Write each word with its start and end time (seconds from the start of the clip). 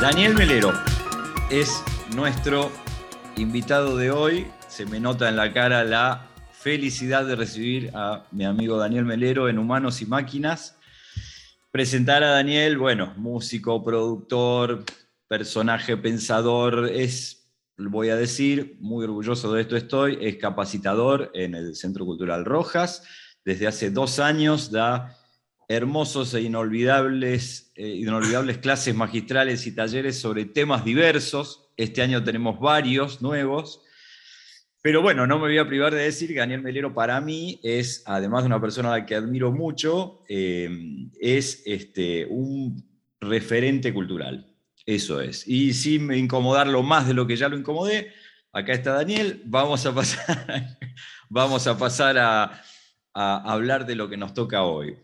Daniel 0.00 0.34
Melero 0.34 0.72
es 1.50 1.84
nuestro 2.16 2.72
invitado 3.36 3.98
de 3.98 4.10
hoy. 4.10 4.46
Se 4.66 4.86
me 4.86 4.98
nota 4.98 5.28
en 5.28 5.36
la 5.36 5.52
cara 5.52 5.84
la 5.84 6.26
felicidad 6.52 7.26
de 7.26 7.36
recibir 7.36 7.90
a 7.92 8.24
mi 8.30 8.46
amigo 8.46 8.78
Daniel 8.78 9.04
Melero 9.04 9.50
en 9.50 9.58
Humanos 9.58 10.00
y 10.00 10.06
Máquinas. 10.06 10.78
Presentar 11.70 12.24
a 12.24 12.30
Daniel, 12.30 12.78
bueno, 12.78 13.12
músico, 13.18 13.84
productor, 13.84 14.84
personaje 15.28 15.98
pensador, 15.98 16.88
es, 16.90 17.52
voy 17.76 18.08
a 18.08 18.16
decir, 18.16 18.78
muy 18.80 19.04
orgulloso 19.04 19.52
de 19.52 19.60
esto 19.60 19.76
estoy, 19.76 20.16
es 20.22 20.36
capacitador 20.36 21.30
en 21.34 21.54
el 21.54 21.76
Centro 21.76 22.06
Cultural 22.06 22.46
Rojas. 22.46 23.02
Desde 23.44 23.66
hace 23.66 23.90
dos 23.90 24.18
años 24.18 24.70
da 24.70 25.19
hermosos 25.70 26.34
e 26.34 26.40
inolvidables, 26.42 27.70
eh, 27.76 27.86
inolvidables 27.86 28.58
clases 28.58 28.92
magistrales 28.92 29.68
y 29.68 29.72
talleres 29.72 30.18
sobre 30.18 30.44
temas 30.44 30.84
diversos. 30.84 31.70
Este 31.76 32.02
año 32.02 32.24
tenemos 32.24 32.58
varios 32.58 33.22
nuevos. 33.22 33.80
Pero 34.82 35.00
bueno, 35.00 35.28
no 35.28 35.36
me 35.36 35.42
voy 35.42 35.58
a 35.58 35.68
privar 35.68 35.94
de 35.94 36.02
decir 36.02 36.30
que 36.30 36.40
Daniel 36.40 36.62
Melero 36.62 36.92
para 36.92 37.20
mí 37.20 37.60
es, 37.62 38.02
además 38.06 38.42
de 38.42 38.48
una 38.48 38.60
persona 38.60 38.92
a 38.92 38.98
la 38.98 39.06
que 39.06 39.14
admiro 39.14 39.52
mucho, 39.52 40.24
eh, 40.28 40.68
es 41.20 41.62
este, 41.64 42.26
un 42.28 42.84
referente 43.20 43.94
cultural. 43.94 44.52
Eso 44.84 45.20
es. 45.20 45.46
Y 45.46 45.72
sin 45.74 46.12
incomodarlo 46.12 46.82
más 46.82 47.06
de 47.06 47.14
lo 47.14 47.28
que 47.28 47.36
ya 47.36 47.48
lo 47.48 47.56
incomodé, 47.56 48.12
acá 48.52 48.72
está 48.72 48.94
Daniel, 48.94 49.40
vamos 49.44 49.86
a 49.86 49.94
pasar, 49.94 50.78
vamos 51.28 51.68
a, 51.68 51.78
pasar 51.78 52.18
a, 52.18 52.60
a 53.14 53.52
hablar 53.52 53.86
de 53.86 53.94
lo 53.94 54.10
que 54.10 54.16
nos 54.16 54.34
toca 54.34 54.64
hoy. 54.64 54.96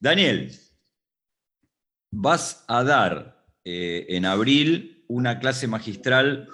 Daniel, 0.00 0.52
vas 2.10 2.64
a 2.68 2.84
dar 2.84 3.44
eh, 3.64 4.06
en 4.08 4.24
abril 4.24 5.04
una 5.08 5.38
clase 5.40 5.66
magistral 5.66 6.48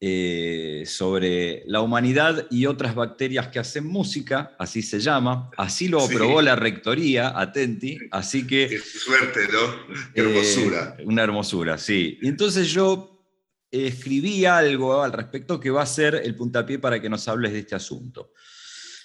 eh, 0.00 0.84
sobre 0.86 1.62
la 1.66 1.80
humanidad 1.80 2.46
y 2.50 2.66
otras 2.66 2.94
bacterias 2.94 3.48
que 3.48 3.58
hacen 3.58 3.84
música, 3.86 4.54
así 4.58 4.82
se 4.82 5.00
llama, 5.00 5.50
así 5.56 5.88
lo 5.88 6.00
aprobó 6.00 6.40
la 6.40 6.54
rectoría, 6.56 7.38
atenti, 7.38 7.98
así 8.10 8.46
que... 8.46 8.68
Qué 8.68 8.78
suerte, 8.78 9.48
¿no? 9.52 9.94
Qué 10.14 10.20
hermosura. 10.20 10.96
Eh, 10.98 11.04
una 11.04 11.22
hermosura, 11.24 11.78
sí. 11.78 12.18
Y 12.22 12.28
entonces 12.28 12.70
yo 12.70 13.24
escribí 13.70 14.44
algo 14.44 15.02
al 15.02 15.12
respecto 15.12 15.60
que 15.60 15.70
va 15.70 15.82
a 15.82 15.86
ser 15.86 16.14
el 16.14 16.34
puntapié 16.36 16.78
para 16.78 17.00
que 17.00 17.08
nos 17.08 17.26
hables 17.28 17.52
de 17.52 17.60
este 17.60 17.74
asunto. 17.74 18.32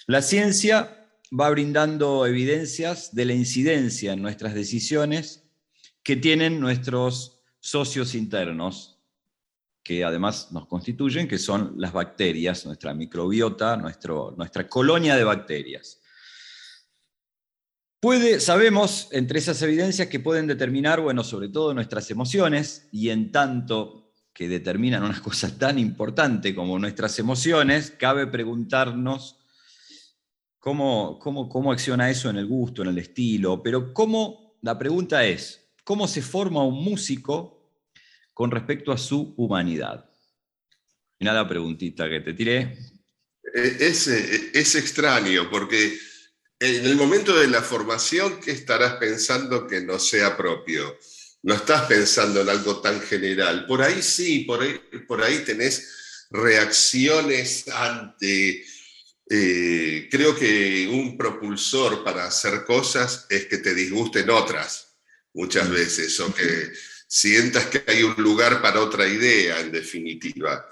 La 0.06 0.22
ciencia 0.22 1.03
va 1.38 1.50
brindando 1.50 2.26
evidencias 2.26 3.14
de 3.14 3.24
la 3.24 3.34
incidencia 3.34 4.12
en 4.12 4.22
nuestras 4.22 4.54
decisiones 4.54 5.44
que 6.02 6.16
tienen 6.16 6.60
nuestros 6.60 7.42
socios 7.58 8.14
internos, 8.14 9.00
que 9.82 10.04
además 10.04 10.52
nos 10.52 10.66
constituyen, 10.66 11.26
que 11.26 11.38
son 11.38 11.74
las 11.76 11.92
bacterias, 11.92 12.64
nuestra 12.66 12.94
microbiota, 12.94 13.76
nuestro, 13.76 14.34
nuestra 14.36 14.68
colonia 14.68 15.16
de 15.16 15.24
bacterias. 15.24 16.00
Puede, 18.00 18.38
sabemos 18.38 19.08
entre 19.12 19.38
esas 19.38 19.60
evidencias 19.62 20.08
que 20.08 20.20
pueden 20.20 20.46
determinar, 20.46 21.00
bueno, 21.00 21.24
sobre 21.24 21.48
todo 21.48 21.74
nuestras 21.74 22.10
emociones, 22.10 22.86
y 22.92 23.08
en 23.08 23.32
tanto 23.32 24.12
que 24.32 24.48
determinan 24.48 25.02
unas 25.02 25.20
cosas 25.20 25.58
tan 25.58 25.78
importantes 25.78 26.54
como 26.54 26.78
nuestras 26.78 27.18
emociones, 27.18 27.92
cabe 27.98 28.26
preguntarnos 28.26 29.38
cómo, 30.64 31.18
cómo, 31.18 31.46
cómo 31.46 31.72
acciona 31.72 32.08
eso 32.08 32.30
en 32.30 32.36
el 32.36 32.46
gusto, 32.46 32.80
en 32.80 32.88
el 32.88 32.96
estilo, 32.96 33.62
pero 33.62 33.92
cómo, 33.92 34.56
la 34.62 34.78
pregunta 34.78 35.26
es, 35.26 35.60
¿cómo 35.84 36.08
se 36.08 36.22
forma 36.22 36.64
un 36.64 36.82
músico 36.82 37.54
con 38.32 38.50
respecto 38.50 38.90
a 38.90 38.96
su 38.96 39.34
humanidad. 39.36 40.10
Mira 41.20 41.34
la 41.34 41.46
preguntita 41.46 42.08
que 42.08 42.20
te 42.20 42.32
tiré. 42.32 42.78
Eh, 43.54 43.76
es, 43.78 44.08
eh, 44.08 44.52
es 44.54 44.74
extraño 44.74 45.50
porque 45.50 45.98
en 46.58 46.86
el 46.86 46.96
momento 46.96 47.38
de 47.38 47.46
la 47.46 47.60
formación, 47.60 48.40
¿qué 48.40 48.52
estarás 48.52 48.94
pensando 48.94 49.66
que 49.66 49.82
no 49.82 49.98
sea 49.98 50.34
propio? 50.34 50.98
No 51.42 51.52
estás 51.52 51.82
pensando 51.82 52.40
en 52.40 52.48
algo 52.48 52.80
tan 52.80 53.02
general. 53.02 53.66
Por 53.66 53.82
ahí 53.82 54.00
sí, 54.02 54.40
por 54.40 54.62
ahí, 54.62 54.80
por 55.06 55.22
ahí 55.22 55.44
tenés 55.44 56.26
reacciones 56.30 57.68
ante... 57.68 58.64
Eh, 59.28 60.08
creo 60.10 60.36
que 60.36 60.86
un 60.88 61.16
propulsor 61.16 62.04
para 62.04 62.26
hacer 62.26 62.64
cosas 62.64 63.26
es 63.30 63.46
que 63.46 63.58
te 63.58 63.74
disgusten 63.74 64.28
otras 64.28 64.98
muchas 65.32 65.70
veces 65.70 66.20
o 66.20 66.32
que 66.34 66.72
sientas 67.08 67.66
que 67.66 67.82
hay 67.86 68.02
un 68.02 68.14
lugar 68.16 68.60
para 68.60 68.80
otra 68.80 69.06
idea, 69.06 69.60
en 69.60 69.72
definitiva. 69.72 70.68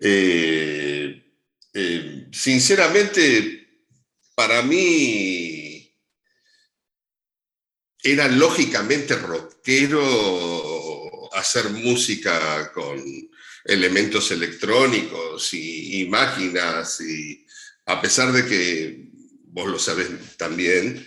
Eh, 0.00 1.34
eh, 1.72 2.26
sinceramente, 2.32 3.84
para 4.34 4.62
mí 4.62 5.94
era 8.02 8.28
lógicamente 8.28 9.14
rockero 9.16 10.00
hacer 11.34 11.68
música 11.70 12.72
con 12.72 13.02
elementos 13.64 14.30
electrónicos 14.30 15.52
y, 15.52 16.06
máquinas, 16.08 17.00
y 17.00 17.46
a 17.90 18.00
pesar 18.00 18.32
de 18.32 18.46
que 18.46 19.10
vos 19.46 19.68
lo 19.68 19.78
sabes 19.78 20.08
también, 20.36 21.06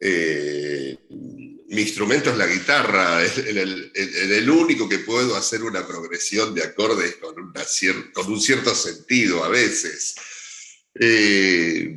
eh, 0.00 0.96
mi 1.68 1.82
instrumento 1.82 2.30
es 2.30 2.36
la 2.36 2.46
guitarra, 2.46 3.22
es 3.24 3.38
el, 3.38 4.50
único 4.50 4.88
que 4.88 4.98
puedo 4.98 5.36
hacer 5.36 5.62
una 5.62 5.86
progresión 5.86 6.54
de 6.54 6.64
acordes 6.64 7.16
con, 7.16 7.34
con 8.12 8.32
un 8.32 8.40
cierto 8.40 8.74
sentido 8.74 9.44
a 9.44 9.48
veces. 9.48 10.14
Eh, 10.94 11.96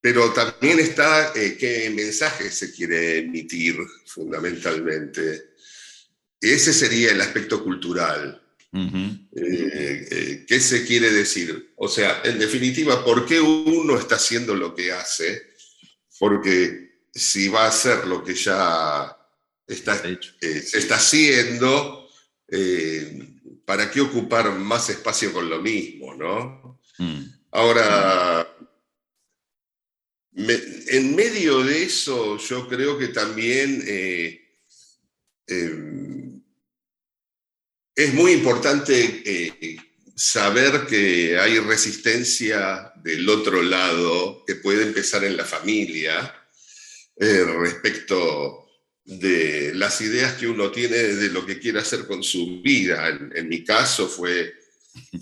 pero 0.00 0.32
también 0.32 0.78
está 0.78 1.32
eh, 1.34 1.56
qué 1.58 1.90
mensaje 1.90 2.50
se 2.50 2.72
quiere 2.72 3.18
emitir 3.18 3.76
fundamentalmente. 4.06 5.54
Ese 6.40 6.72
sería 6.72 7.10
el 7.10 7.20
aspecto 7.20 7.64
cultural. 7.64 8.45
Eh, 9.34 10.44
¿Qué 10.46 10.60
se 10.60 10.84
quiere 10.84 11.10
decir? 11.10 11.72
O 11.76 11.88
sea, 11.88 12.22
en 12.24 12.38
definitiva, 12.38 13.04
¿por 13.04 13.24
qué 13.26 13.40
uno 13.40 13.98
está 13.98 14.16
haciendo 14.16 14.54
lo 14.54 14.74
que 14.74 14.92
hace? 14.92 15.54
Porque 16.18 16.86
si 17.12 17.48
va 17.48 17.66
a 17.66 17.72
ser 17.72 18.06
lo 18.06 18.22
que 18.22 18.34
ya 18.34 19.16
está, 19.66 20.02
eh, 20.04 20.60
se 20.60 20.78
está 20.78 20.96
haciendo, 20.96 22.08
eh, 22.48 23.36
¿para 23.64 23.90
qué 23.90 24.00
ocupar 24.00 24.52
más 24.52 24.90
espacio 24.90 25.32
con 25.32 25.48
lo 25.48 25.60
mismo? 25.60 26.14
¿no? 26.14 26.78
Mm. 26.98 27.22
Ahora, 27.52 28.46
en 30.36 31.16
medio 31.16 31.64
de 31.64 31.84
eso, 31.84 32.36
yo 32.36 32.68
creo 32.68 32.98
que 32.98 33.08
también 33.08 33.82
eh, 33.86 34.40
em, 35.46 36.05
es 37.96 38.12
muy 38.12 38.32
importante 38.32 39.24
saber 40.14 40.86
que 40.86 41.38
hay 41.38 41.58
resistencia 41.58 42.92
del 43.02 43.26
otro 43.28 43.62
lado, 43.62 44.44
que 44.46 44.56
puede 44.56 44.82
empezar 44.82 45.24
en 45.24 45.36
la 45.36 45.44
familia, 45.44 46.34
eh, 47.18 47.44
respecto 47.58 48.66
de 49.02 49.72
las 49.74 50.00
ideas 50.02 50.34
que 50.34 50.46
uno 50.46 50.70
tiene 50.70 50.96
de 50.96 51.30
lo 51.30 51.46
que 51.46 51.58
quiere 51.58 51.78
hacer 51.78 52.06
con 52.06 52.22
su 52.22 52.60
vida. 52.60 53.08
En, 53.08 53.48
mi 53.48 53.64
caso 53.64 54.08
fue 54.08 54.52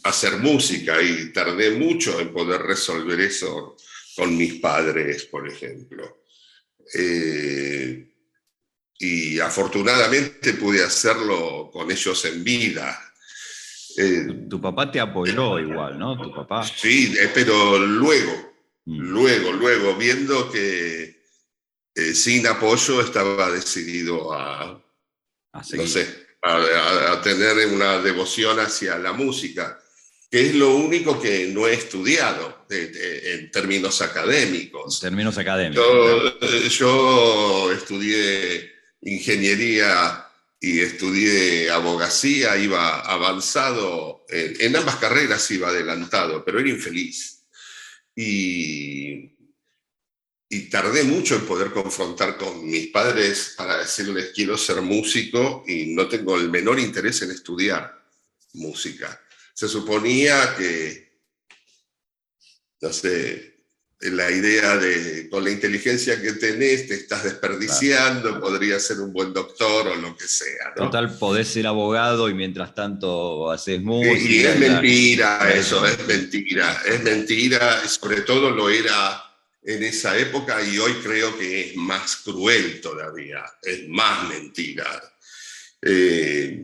hacer 0.02 0.38
música 0.38 1.00
y 1.00 1.32
tardé 1.32 1.70
mucho 1.70 2.18
en 2.18 2.32
poder 2.32 2.62
resolver 2.62 3.20
eso 3.20 3.76
con 4.16 4.36
mis 4.36 4.54
padres, 4.54 5.26
por 5.26 5.46
ejemplo. 5.46 6.24
Eh, 6.94 8.13
y 8.98 9.40
afortunadamente 9.40 10.54
pude 10.54 10.82
hacerlo 10.84 11.70
con 11.72 11.90
ellos 11.90 12.24
en 12.24 12.44
vida. 12.44 13.00
Eh, 13.96 14.46
tu, 14.48 14.60
papá 14.60 14.90
te 14.90 15.00
apoyó 15.00 15.58
igual, 15.58 15.98
¿no? 15.98 16.20
Tu 16.20 16.32
papá. 16.34 16.64
Sí, 16.64 17.14
pero 17.32 17.78
luego, 17.78 18.54
mm. 18.86 18.98
luego, 18.98 19.52
luego, 19.52 19.94
viendo 19.96 20.50
que 20.50 21.22
eh, 21.94 22.14
sin 22.14 22.46
apoyo 22.46 23.00
estaba 23.00 23.50
decidido 23.50 24.32
a, 24.32 24.82
no 25.52 25.86
sé, 25.86 26.26
a, 26.42 27.20
tener 27.22 27.68
una 27.68 28.00
devoción 28.00 28.58
hacia 28.58 28.98
la 28.98 29.12
música, 29.12 29.78
que 30.28 30.46
es 30.46 30.54
lo 30.56 30.74
único 30.74 31.20
que 31.20 31.48
no 31.54 31.68
he 31.68 31.74
estudiado 31.74 32.66
en 32.68 33.50
términos 33.52 34.02
académicos. 34.02 34.98
términos 34.98 35.38
académicos. 35.38 35.86
Eh, 36.40 36.68
yo, 36.70 37.70
estudié 37.70 38.73
ingeniería 39.04 40.26
y 40.60 40.80
estudié 40.80 41.70
abogacía, 41.70 42.56
iba 42.56 43.00
avanzado, 43.00 44.24
en, 44.28 44.74
ambas 44.74 44.96
carreras 44.96 45.50
iba 45.50 45.68
adelantado, 45.68 46.44
pero 46.44 46.58
era 46.58 46.68
infeliz. 46.68 47.44
Y 48.16 49.34
y 50.54 50.70
tardé 50.70 51.02
mucho 51.02 51.34
en 51.34 51.46
poder 51.46 51.72
confrontar 51.72 52.36
con 52.36 52.64
mis 52.68 52.88
padres 52.88 53.54
para 53.56 53.78
decirles 53.78 54.30
quiero 54.32 54.56
ser 54.56 54.82
músico 54.82 55.64
y 55.66 55.86
no 55.86 56.08
tengo 56.08 56.36
el 56.36 56.48
menor 56.48 56.78
interés 56.78 57.22
en 57.22 57.32
estudiar 57.32 58.06
música. 58.52 59.20
Se 59.52 59.66
suponía 59.66 60.54
que, 60.56 61.18
no 62.80 62.92
sé, 62.92 63.53
la 64.00 64.30
idea 64.30 64.76
de 64.76 65.28
con 65.30 65.44
la 65.44 65.50
inteligencia 65.50 66.20
que 66.20 66.32
tenés 66.32 66.88
te 66.88 66.94
estás 66.94 67.24
desperdiciando, 67.24 68.40
podría 68.40 68.78
ser 68.78 69.00
un 69.00 69.12
buen 69.12 69.32
doctor 69.32 69.88
o 69.88 69.94
lo 69.94 70.16
que 70.16 70.26
sea. 70.26 70.74
Total, 70.76 71.16
podés 71.18 71.48
ser 71.48 71.66
abogado 71.66 72.28
y 72.28 72.34
mientras 72.34 72.74
tanto 72.74 73.50
haces 73.50 73.80
música. 73.80 74.18
Y, 74.18 74.40
es 74.40 74.58
mentira 74.58 75.52
eso, 75.54 75.86
es 75.86 76.06
mentira, 76.06 76.82
es 76.84 77.02
mentira, 77.02 77.88
sobre 77.88 78.22
todo 78.22 78.50
lo 78.50 78.68
era 78.68 79.22
en 79.62 79.82
esa 79.82 80.18
época 80.18 80.62
y 80.62 80.78
hoy 80.78 80.92
creo 81.02 81.38
que 81.38 81.70
es 81.70 81.76
más 81.76 82.16
cruel 82.16 82.80
todavía, 82.80 83.42
es 83.62 83.88
más 83.88 84.28
mentira. 84.28 84.86
Eh, 85.80 86.62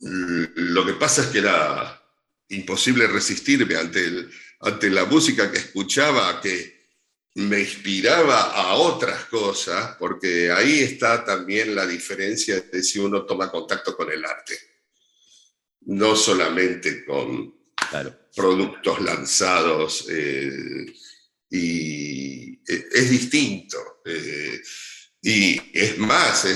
lo 0.00 0.84
que 0.86 0.92
pasa 0.94 1.22
es 1.22 1.28
que 1.28 1.38
era 1.38 2.00
imposible 2.48 3.06
resistirme 3.06 3.74
ante 3.76 4.04
el 4.04 4.30
ante 4.64 4.90
la 4.90 5.04
música 5.04 5.50
que 5.50 5.58
escuchaba, 5.58 6.40
que 6.40 6.74
me 7.34 7.60
inspiraba 7.60 8.52
a 8.52 8.74
otras 8.74 9.24
cosas, 9.24 9.96
porque 9.98 10.50
ahí 10.52 10.80
está 10.80 11.24
también 11.24 11.74
la 11.74 11.86
diferencia 11.86 12.60
de 12.60 12.82
si 12.82 12.98
uno 12.98 13.24
toma 13.24 13.50
contacto 13.50 13.96
con 13.96 14.10
el 14.10 14.24
arte, 14.24 14.56
no 15.86 16.14
solamente 16.14 17.04
con 17.04 17.54
productos 18.34 19.00
lanzados, 19.00 20.06
eh, 20.08 20.86
y 21.50 22.52
eh, 22.66 22.88
es 22.92 23.10
distinto. 23.10 24.00
Eh, 24.04 24.62
y 25.26 25.60
es 25.72 25.96
más, 25.98 26.46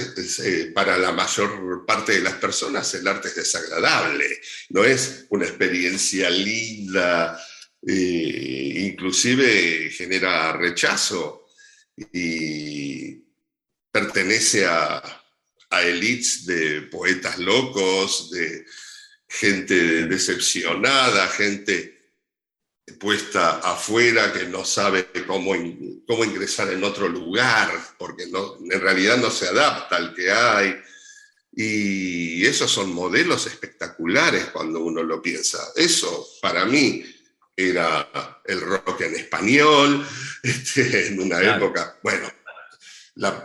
para 0.75 0.99
la 0.99 1.10
mayor 1.10 1.87
parte 1.87 2.12
de 2.12 2.20
las 2.20 2.34
personas 2.34 2.93
el 2.94 3.08
arte 3.08 3.28
es 3.28 3.37
desagradable, 3.37 4.26
no 4.69 4.84
es 4.84 5.25
una 5.31 5.46
experiencia 5.46 6.28
linda, 6.28 7.40
eh, 7.86 8.72
inclusive 8.90 9.90
genera 9.90 10.52
rechazo 10.52 11.46
y 12.12 13.22
pertenece 13.90 14.66
a, 14.66 15.02
a 15.70 15.82
elites 15.82 16.46
de 16.46 16.82
poetas 16.82 17.38
locos, 17.38 18.30
de 18.30 18.64
gente 19.28 20.06
decepcionada, 20.06 21.28
gente 21.28 21.98
puesta 22.98 23.58
afuera 23.58 24.32
que 24.32 24.46
no 24.46 24.64
sabe 24.64 25.08
cómo, 25.26 25.52
cómo 26.06 26.24
ingresar 26.24 26.72
en 26.72 26.84
otro 26.84 27.08
lugar, 27.08 27.70
porque 27.98 28.26
no, 28.26 28.56
en 28.58 28.81
realidad 28.81 29.19
no 29.19 29.31
se 29.31 29.48
adapta 29.48 29.96
al 29.96 30.14
que 30.14 30.31
hay. 30.31 30.76
Y 31.52 32.46
esos 32.46 32.70
son 32.70 32.92
modelos 32.92 33.46
espectaculares 33.46 34.46
cuando 34.46 34.81
uno 34.81 35.02
lo 35.02 35.20
piensa. 35.20 35.58
Eso, 35.74 36.28
para 36.40 36.64
mí, 36.64 37.04
era 37.58 38.40
el 38.44 38.60
rock 38.60 39.00
en 39.00 39.16
español, 39.16 40.06
este, 40.43 41.08
en 41.08 41.20
una 41.20 41.40
época, 41.56 41.99
bueno, 42.05 42.31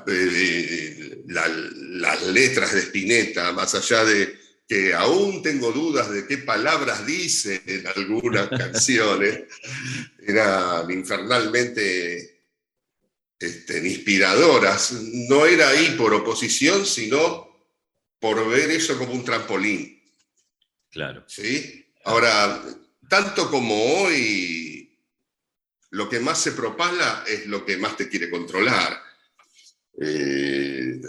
eh, 0.07 1.23
las 1.25 2.23
letras 2.27 2.73
de 2.73 2.79
Spinetta, 2.81 3.51
más 3.53 3.73
allá 3.73 4.05
de 4.05 4.39
que 4.67 4.93
aún 4.93 5.41
tengo 5.41 5.71
dudas 5.71 6.11
de 6.11 6.27
qué 6.27 6.37
palabras 6.37 7.05
dice 7.07 7.63
en 7.65 7.87
algunas 7.87 8.49
canciones, 8.57 9.45
eran 10.19 10.89
infernalmente 10.91 12.45
este, 13.39 13.87
inspiradoras. 13.87 14.91
No 14.91 15.47
era 15.47 15.69
ahí 15.69 15.95
por 15.97 16.13
oposición, 16.13 16.85
sino 16.85 17.51
por 18.19 18.47
ver 18.47 18.69
eso 18.69 18.95
como 18.97 19.13
un 19.13 19.25
trampolín. 19.25 19.99
Claro. 20.91 21.25
¿Sí? 21.27 21.91
Ahora, 22.05 22.63
tanto 23.07 23.49
como 23.49 24.01
hoy, 24.01 24.97
lo 25.91 26.09
que 26.09 26.19
más 26.19 26.41
se 26.41 26.53
propala 26.53 27.23
es 27.27 27.45
lo 27.47 27.65
que 27.65 27.77
más 27.77 27.95
te 27.95 28.09
quiere 28.09 28.29
controlar. 28.29 29.01
Eh, 30.01 30.99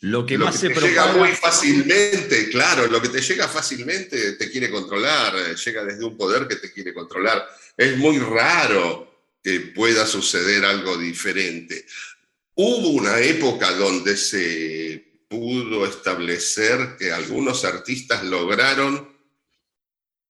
lo 0.00 0.26
que 0.26 0.36
más 0.36 0.60
se 0.60 0.68
te 0.68 0.80
llega 0.80 1.12
muy 1.14 1.30
fácilmente, 1.30 2.50
claro, 2.50 2.86
lo 2.86 3.00
que 3.00 3.08
te 3.08 3.22
llega 3.22 3.48
fácilmente 3.48 4.32
te 4.32 4.50
quiere 4.50 4.70
controlar, 4.70 5.34
llega 5.56 5.84
desde 5.84 6.04
un 6.04 6.16
poder 6.16 6.46
que 6.46 6.56
te 6.56 6.70
quiere 6.70 6.92
controlar. 6.92 7.48
Es 7.76 7.96
muy 7.96 8.18
raro 8.18 9.06
que 9.42 9.60
pueda 9.60 10.06
suceder 10.06 10.64
algo 10.64 10.98
diferente. 10.98 11.86
Hubo 12.54 12.88
una 12.90 13.20
época 13.20 13.72
donde 13.72 14.16
se 14.16 15.24
pudo 15.28 15.86
establecer 15.86 16.96
que 16.98 17.10
algunos 17.10 17.64
artistas 17.64 18.22
lograron 18.22 19.15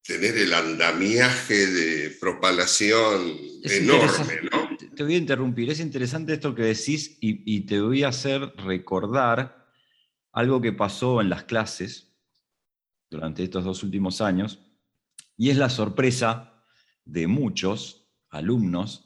tener 0.06 0.36
el 0.36 0.52
andamiaje 0.54 1.66
de 1.66 2.10
propalación 2.10 3.36
enorme, 3.64 4.40
¿no? 4.50 4.76
Te 4.94 5.02
voy 5.02 5.14
a 5.14 5.18
interrumpir, 5.18 5.70
es 5.70 5.80
interesante 5.80 6.34
esto 6.34 6.54
que 6.54 6.62
decís 6.62 7.18
y, 7.20 7.60
te 7.62 7.80
voy 7.80 8.04
a 8.04 8.08
hacer 8.08 8.40
recordar 8.56 9.66
algo 10.32 10.60
que 10.60 10.72
pasó 10.72 11.20
en 11.20 11.28
las 11.28 11.44
clases 11.44 12.14
durante 13.10 13.42
estos 13.42 13.64
dos 13.64 13.82
últimos 13.82 14.20
años, 14.20 14.60
y 15.36 15.50
es 15.50 15.56
la 15.56 15.70
sorpresa 15.70 16.64
de 17.04 17.26
muchos 17.26 18.08
alumnos 18.30 19.04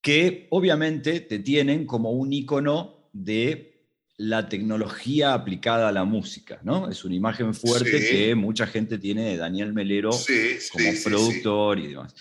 que 0.00 0.46
obviamente 0.50 1.20
te 1.20 1.38
tienen 1.40 1.86
como 1.86 2.12
un 2.12 2.32
icono 2.32 3.08
de 3.12 3.75
la 4.18 4.48
tecnología 4.48 5.34
aplicada 5.34 5.88
a 5.88 5.92
la 5.92 6.04
música, 6.04 6.58
¿no? 6.62 6.88
Es 6.88 7.04
una 7.04 7.14
imagen 7.14 7.52
fuerte 7.54 8.00
que 8.00 8.34
mucha 8.34 8.66
gente 8.66 8.98
tiene 8.98 9.30
de 9.30 9.36
Daniel 9.36 9.74
Melero 9.74 10.10
como 10.10 10.90
productor 11.04 11.78
y 11.78 11.88
demás. 11.88 12.14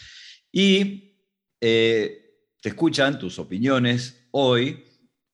Y 0.51 1.15
eh, 1.61 2.25
te 2.61 2.69
escuchan 2.69 3.17
tus 3.17 3.39
opiniones 3.39 4.27
hoy 4.31 4.83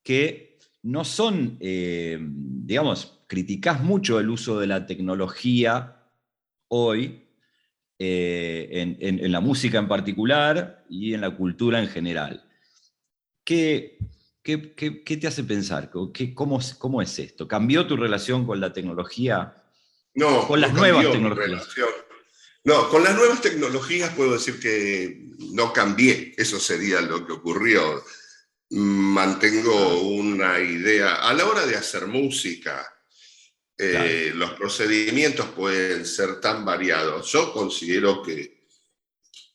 que 0.03 0.59
no 0.83 1.03
son, 1.03 1.57
eh, 1.59 2.19
digamos, 2.21 3.23
criticas 3.27 3.83
mucho 3.83 4.19
el 4.19 4.29
uso 4.29 4.59
de 4.59 4.67
la 4.67 4.85
tecnología 4.85 6.03
hoy 6.67 7.27
eh, 7.97 8.67
en, 8.71 8.97
en, 8.99 9.31
la 9.31 9.41
música 9.41 9.77
en 9.77 9.87
particular 9.87 10.85
y 10.89 11.13
en 11.13 11.21
la 11.21 11.35
cultura 11.35 11.79
en 11.79 11.87
general. 11.87 12.43
¿Qué, 13.43 13.97
¿Qué, 14.43 14.57
te 14.57 15.27
hace 15.27 15.43
pensar? 15.43 15.91
¿Qué, 16.13 16.33
cómo, 16.33 16.59
¿Cómo 16.79 17.01
es 17.01 17.19
esto? 17.19 17.47
¿Cambió 17.47 17.85
tu 17.85 17.95
relación 17.95 18.45
con 18.45 18.59
la 18.59 18.73
tecnología? 18.73 19.55
No, 20.15 20.47
con 20.47 20.59
las 20.59 20.73
nuevas 20.73 21.11
tecnologías. 21.11 21.67
No, 22.63 22.89
con 22.89 23.03
las 23.03 23.15
nuevas 23.15 23.41
tecnologías 23.41 24.13
puedo 24.13 24.33
decir 24.33 24.59
que 24.59 25.29
no 25.53 25.73
cambié, 25.73 26.33
eso 26.37 26.59
sería 26.59 27.01
lo 27.01 27.25
que 27.25 27.33
ocurrió. 27.33 28.03
Mantengo 28.69 30.01
una 30.01 30.59
idea, 30.59 31.15
a 31.15 31.33
la 31.33 31.45
hora 31.45 31.65
de 31.65 31.75
hacer 31.75 32.07
música, 32.07 32.87
eh, 33.77 34.31
los 34.35 34.51
procedimientos 34.51 35.47
pueden 35.47 36.05
ser 36.05 36.39
tan 36.39 36.63
variados. 36.63 37.31
Yo 37.31 37.51
considero 37.51 38.21
que 38.21 38.65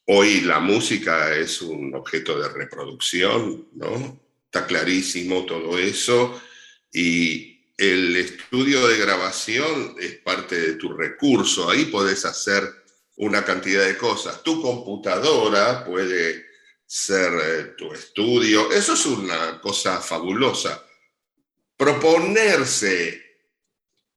hoy 0.07 0.41
la 0.43 0.59
música 0.59 1.35
es 1.35 1.63
un 1.63 1.95
objeto 1.95 2.39
de 2.39 2.49
reproducción, 2.49 3.69
¿no? 3.75 4.26
Está 4.57 4.67
clarísimo 4.67 5.45
todo 5.45 5.79
eso. 5.79 6.41
Y 6.93 7.61
el 7.77 8.17
estudio 8.17 8.87
de 8.87 8.99
grabación 8.99 9.97
es 10.01 10.15
parte 10.19 10.59
de 10.59 10.73
tu 10.75 10.93
recurso. 10.93 11.69
Ahí 11.69 11.87
podés 11.87 12.25
hacer 12.25 12.65
una 13.17 13.45
cantidad 13.45 13.85
de 13.85 13.99
cosas. 13.99 14.43
Tu 14.43 14.63
computadora 14.63 15.85
puede 15.85 16.47
ser 16.87 17.33
eh, 17.43 17.65
tu 17.77 17.93
estudio. 17.93 18.71
Eso 18.73 18.95
es 18.95 19.07
una 19.07 19.61
cosa 19.61 20.01
fabulosa. 20.01 20.83
Proponerse 21.77 23.23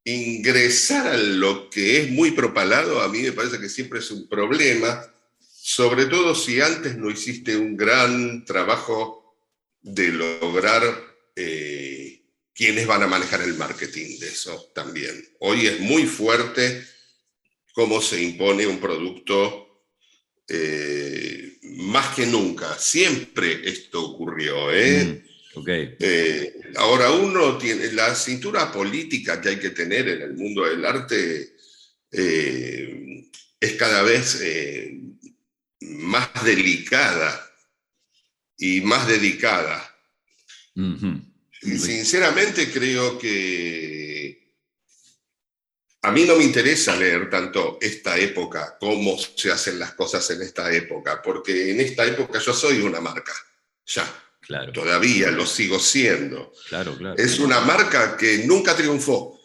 ingresar 0.06 1.08
a 1.08 1.18
lo 1.18 1.70
que 1.70 2.02
es 2.02 2.10
muy 2.10 2.32
propalado, 2.32 3.02
a 3.02 3.10
mí 3.10 3.22
me 3.22 3.34
parece 3.34 3.60
que 3.60 3.70
siempre 3.70 4.00
es 4.00 4.10
un 4.10 4.28
problema, 4.28 5.06
sobre 5.40 6.06
todo 6.06 6.34
si 6.34 6.62
antes 6.62 6.98
no 6.98 7.12
hiciste 7.12 7.58
un 7.58 7.76
gran 7.76 8.44
trabajo 8.46 9.19
de 9.82 10.10
lograr 10.10 10.84
eh, 11.36 12.22
quiénes 12.54 12.86
van 12.86 13.04
a 13.04 13.08
manejar 13.08 13.42
el 13.42 13.56
marketing 13.56 14.20
de 14.20 14.28
eso 14.28 14.72
también. 14.74 15.24
Hoy 15.40 15.68
es 15.68 15.80
muy 15.80 16.04
fuerte 16.04 16.84
cómo 17.74 18.02
se 18.02 18.22
impone 18.22 18.68
un 18.68 18.80
producto 18.80 19.86
eh, 20.48 21.60
más 21.64 22.16
que 22.16 22.26
nunca. 22.26 22.78
Siempre 22.78 23.62
esto 23.70 24.04
ocurrió. 24.04 24.74
¿eh? 24.74 25.24
Mm, 25.56 26.78
ahora 26.78 27.12
uno 27.12 27.58
tiene 27.58 27.92
la 27.94 28.14
cintura 28.16 28.72
política 28.72 29.40
que 29.40 29.50
hay 29.50 29.60
que 29.60 29.72
tener 29.72 30.10
en 30.10 30.22
el 30.22 30.34
mundo 30.34 30.66
del 30.66 30.86
arte 30.86 31.56
es 32.12 33.74
cada 33.78 34.02
vez 34.02 34.42
más 35.80 36.44
delicada 36.44 37.49
y 38.60 38.82
más 38.82 39.08
dedicada. 39.08 39.96
Y 40.76 41.78
sinceramente 41.78 42.72
creo 42.72 43.18
que 43.18 44.56
a 46.02 46.12
mí 46.12 46.24
no 46.24 46.36
me 46.36 46.44
interesa 46.44 46.96
leer 46.96 47.30
tanto 47.30 47.78
esta 47.82 48.18
época, 48.18 48.78
cómo 48.80 49.18
se 49.18 49.52
hacen 49.52 49.80
las 49.80 49.94
cosas 49.94 50.30
en 50.30 50.42
esta 50.42 50.72
época, 50.72 51.22
porque 51.22 51.72
en 51.72 51.82
esta 51.82 52.06
época 52.06 52.40
yo 52.40 52.54
soy 52.54 52.82
una 52.82 53.02
marca, 53.02 53.34
ya. 53.86 54.26
Claro. 54.42 54.72
Todavía 54.72 55.30
lo 55.30 55.46
sigo 55.46 55.80
siendo. 55.80 56.52
Claro, 56.70 56.98
claro. 56.98 57.16
Es 57.18 57.38
una 57.38 57.60
marca 57.60 58.18
que 58.18 58.40
nunca 58.46 58.76
triunfó 58.76 59.39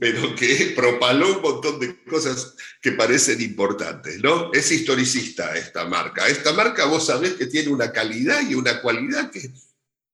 pero 0.00 0.34
que 0.34 0.72
propaló 0.76 1.36
un 1.36 1.42
montón 1.42 1.80
de 1.80 2.02
cosas 2.04 2.54
que 2.80 2.92
parecen 2.92 3.40
importantes, 3.40 4.22
¿no? 4.22 4.52
Es 4.52 4.70
historicista 4.70 5.56
esta 5.56 5.86
marca. 5.86 6.28
Esta 6.28 6.52
marca 6.52 6.84
vos 6.86 7.06
sabés 7.06 7.34
que 7.34 7.46
tiene 7.46 7.68
una 7.68 7.92
calidad 7.92 8.48
y 8.48 8.54
una 8.54 8.80
cualidad 8.80 9.30
que 9.30 9.50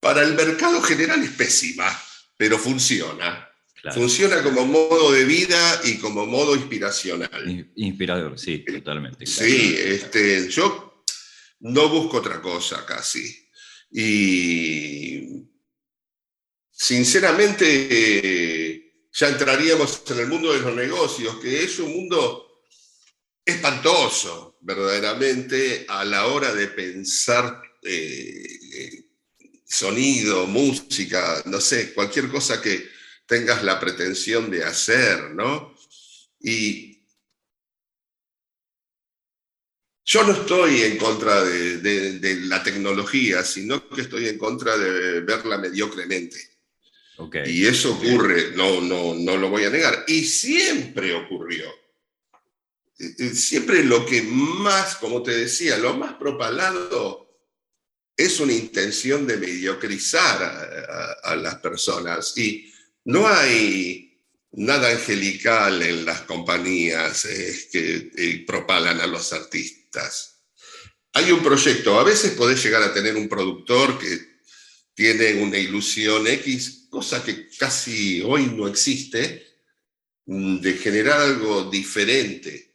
para 0.00 0.22
el 0.22 0.34
mercado 0.34 0.80
general 0.82 1.22
es 1.22 1.30
pésima, 1.30 1.86
pero 2.36 2.58
funciona. 2.58 3.48
Funciona 3.92 4.42
como 4.42 4.64
modo 4.64 5.10
de 5.10 5.24
vida 5.24 5.80
y 5.84 5.98
como 5.98 6.24
modo 6.24 6.54
inspiracional. 6.54 7.72
Inspirador, 7.74 8.38
sí, 8.38 8.60
totalmente. 8.60 9.26
Sí, 9.26 9.74
este, 9.76 10.48
yo 10.48 11.04
no 11.60 11.88
busco 11.88 12.18
otra 12.18 12.40
cosa 12.40 12.86
casi. 12.86 13.48
Y 13.90 15.44
sinceramente 16.70 18.71
ya 19.12 19.28
entraríamos 19.28 20.02
en 20.10 20.20
el 20.20 20.26
mundo 20.26 20.52
de 20.52 20.60
los 20.60 20.74
negocios, 20.74 21.36
que 21.36 21.62
es 21.62 21.78
un 21.78 21.92
mundo 21.92 22.64
espantoso, 23.44 24.56
verdaderamente, 24.60 25.84
a 25.88 26.04
la 26.04 26.26
hora 26.26 26.54
de 26.54 26.68
pensar 26.68 27.60
eh, 27.82 29.04
sonido, 29.66 30.46
música, 30.46 31.42
no 31.46 31.60
sé, 31.60 31.92
cualquier 31.92 32.28
cosa 32.30 32.62
que 32.62 32.88
tengas 33.26 33.62
la 33.62 33.78
pretensión 33.78 34.50
de 34.50 34.64
hacer, 34.64 35.30
¿no? 35.30 35.76
Y 36.40 37.02
yo 40.04 40.24
no 40.24 40.32
estoy 40.32 40.82
en 40.82 40.98
contra 40.98 41.42
de 41.44 42.40
la 42.44 42.62
tecnología, 42.62 43.44
sino 43.44 43.88
que 43.88 44.02
estoy 44.02 44.28
en 44.28 44.38
contra 44.38 44.76
de 44.76 45.20
verla 45.20 45.58
mediocremente. 45.58 46.51
Y 47.44 47.66
eso 47.66 47.92
ocurre, 47.94 48.52
no, 48.56 48.80
no, 48.80 49.14
no 49.14 49.36
lo 49.36 49.50
voy 49.50 49.64
a 49.64 49.70
negar. 49.70 50.04
Y 50.08 50.24
siempre 50.24 51.14
ocurrió. 51.14 51.72
Siempre 53.34 53.84
lo 53.84 54.06
que 54.06 54.22
más, 54.22 54.96
como 54.96 55.22
te 55.22 55.32
decía, 55.32 55.76
lo 55.78 55.94
más 55.94 56.14
propalado 56.14 57.22
es 58.16 58.40
una 58.40 58.52
intención 58.52 59.26
de 59.26 59.36
mediocrizar 59.36 61.18
a, 61.22 61.36
las 61.36 61.56
personas. 61.56 62.36
Y 62.36 62.72
no 63.04 63.26
hay 63.26 64.20
nada 64.52 64.90
angelical 64.90 65.82
en 65.82 66.04
las 66.04 66.22
compañías 66.22 67.26
que 67.70 68.10
eh, 68.16 68.44
propalan 68.46 69.00
a 69.00 69.06
los 69.06 69.32
artistas. 69.32 70.40
Hay 71.14 71.30
un 71.30 71.42
proyecto, 71.42 71.98
a 71.98 72.04
veces 72.04 72.32
podés 72.32 72.62
llegar 72.62 72.82
a 72.82 72.94
tener 72.94 73.16
un 73.16 73.28
productor 73.28 73.98
que 73.98 74.32
tiene 74.94 75.42
una 75.42 75.58
ilusión 75.58 76.26
X, 76.26 76.81
cosa 76.92 77.24
que 77.24 77.48
casi 77.58 78.20
hoy 78.20 78.52
no 78.54 78.68
existe, 78.68 79.46
mm, 80.26 80.58
de 80.58 80.74
generar 80.74 81.22
algo 81.22 81.70
diferente. 81.70 82.74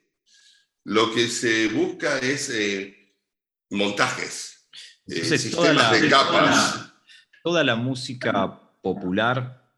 Lo 0.85 1.13
que 1.13 1.27
se 1.27 1.67
busca 1.67 2.17
es 2.17 2.49
eh, 2.49 3.13
montajes, 3.69 4.67
eh, 5.05 5.37
sistemas 5.37 5.91
de 5.91 6.09
capas. 6.09 6.91
Toda 7.43 7.63
la, 7.63 7.75
música 7.75 8.59
popular 8.81 9.71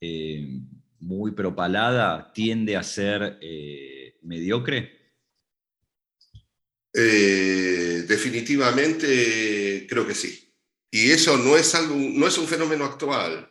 eh, 0.00 0.60
muy 1.00 1.32
propalada 1.32 2.32
tiende 2.32 2.76
a 2.76 2.84
ser 2.84 3.40
mediocre. 4.22 5.00
definitivamente 6.94 9.84
creo 9.88 10.06
que 10.06 10.14
sí. 10.14 10.41
Y 10.94 11.10
eso 11.10 11.38
no 11.38 11.56
es, 11.56 11.74
algo, 11.74 11.94
no 11.96 12.26
es 12.28 12.36
un 12.36 12.46
fenómeno 12.46 12.84
actual. 12.84 13.50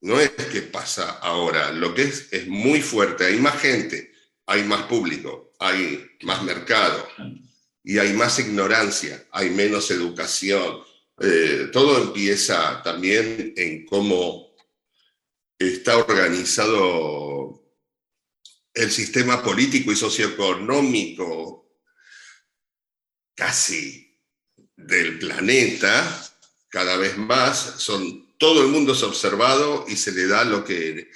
No 0.00 0.18
es 0.18 0.30
que 0.30 0.62
pasa 0.62 1.18
ahora. 1.18 1.70
Lo 1.70 1.94
que 1.94 2.04
es 2.04 2.32
es 2.32 2.48
muy 2.48 2.80
fuerte. 2.80 3.26
Hay 3.26 3.38
más 3.38 3.60
gente, 3.60 4.10
hay 4.46 4.64
más 4.64 4.84
público, 4.84 5.52
hay 5.58 6.10
más 6.22 6.42
mercado 6.44 7.06
y 7.84 7.98
hay 7.98 8.14
más 8.14 8.38
ignorancia, 8.38 9.28
hay 9.32 9.50
menos 9.50 9.90
educación. 9.90 10.82
Eh, 11.20 11.68
todo 11.70 12.02
empieza 12.02 12.82
también 12.82 13.52
en 13.54 13.84
cómo 13.84 14.56
está 15.58 15.98
organizado 15.98 17.62
el 18.72 18.90
sistema 18.90 19.42
político 19.42 19.92
y 19.92 19.96
socioeconómico 19.96 21.70
casi 23.34 24.01
del 24.86 25.18
planeta, 25.18 26.30
cada 26.68 26.96
vez 26.96 27.16
más, 27.18 27.74
son, 27.78 28.34
todo 28.38 28.62
el 28.62 28.68
mundo 28.68 28.92
es 28.92 29.02
observado 29.02 29.84
y 29.88 29.96
se 29.96 30.12
le 30.12 30.26
da 30.26 30.44
lo 30.44 30.64
que... 30.64 31.10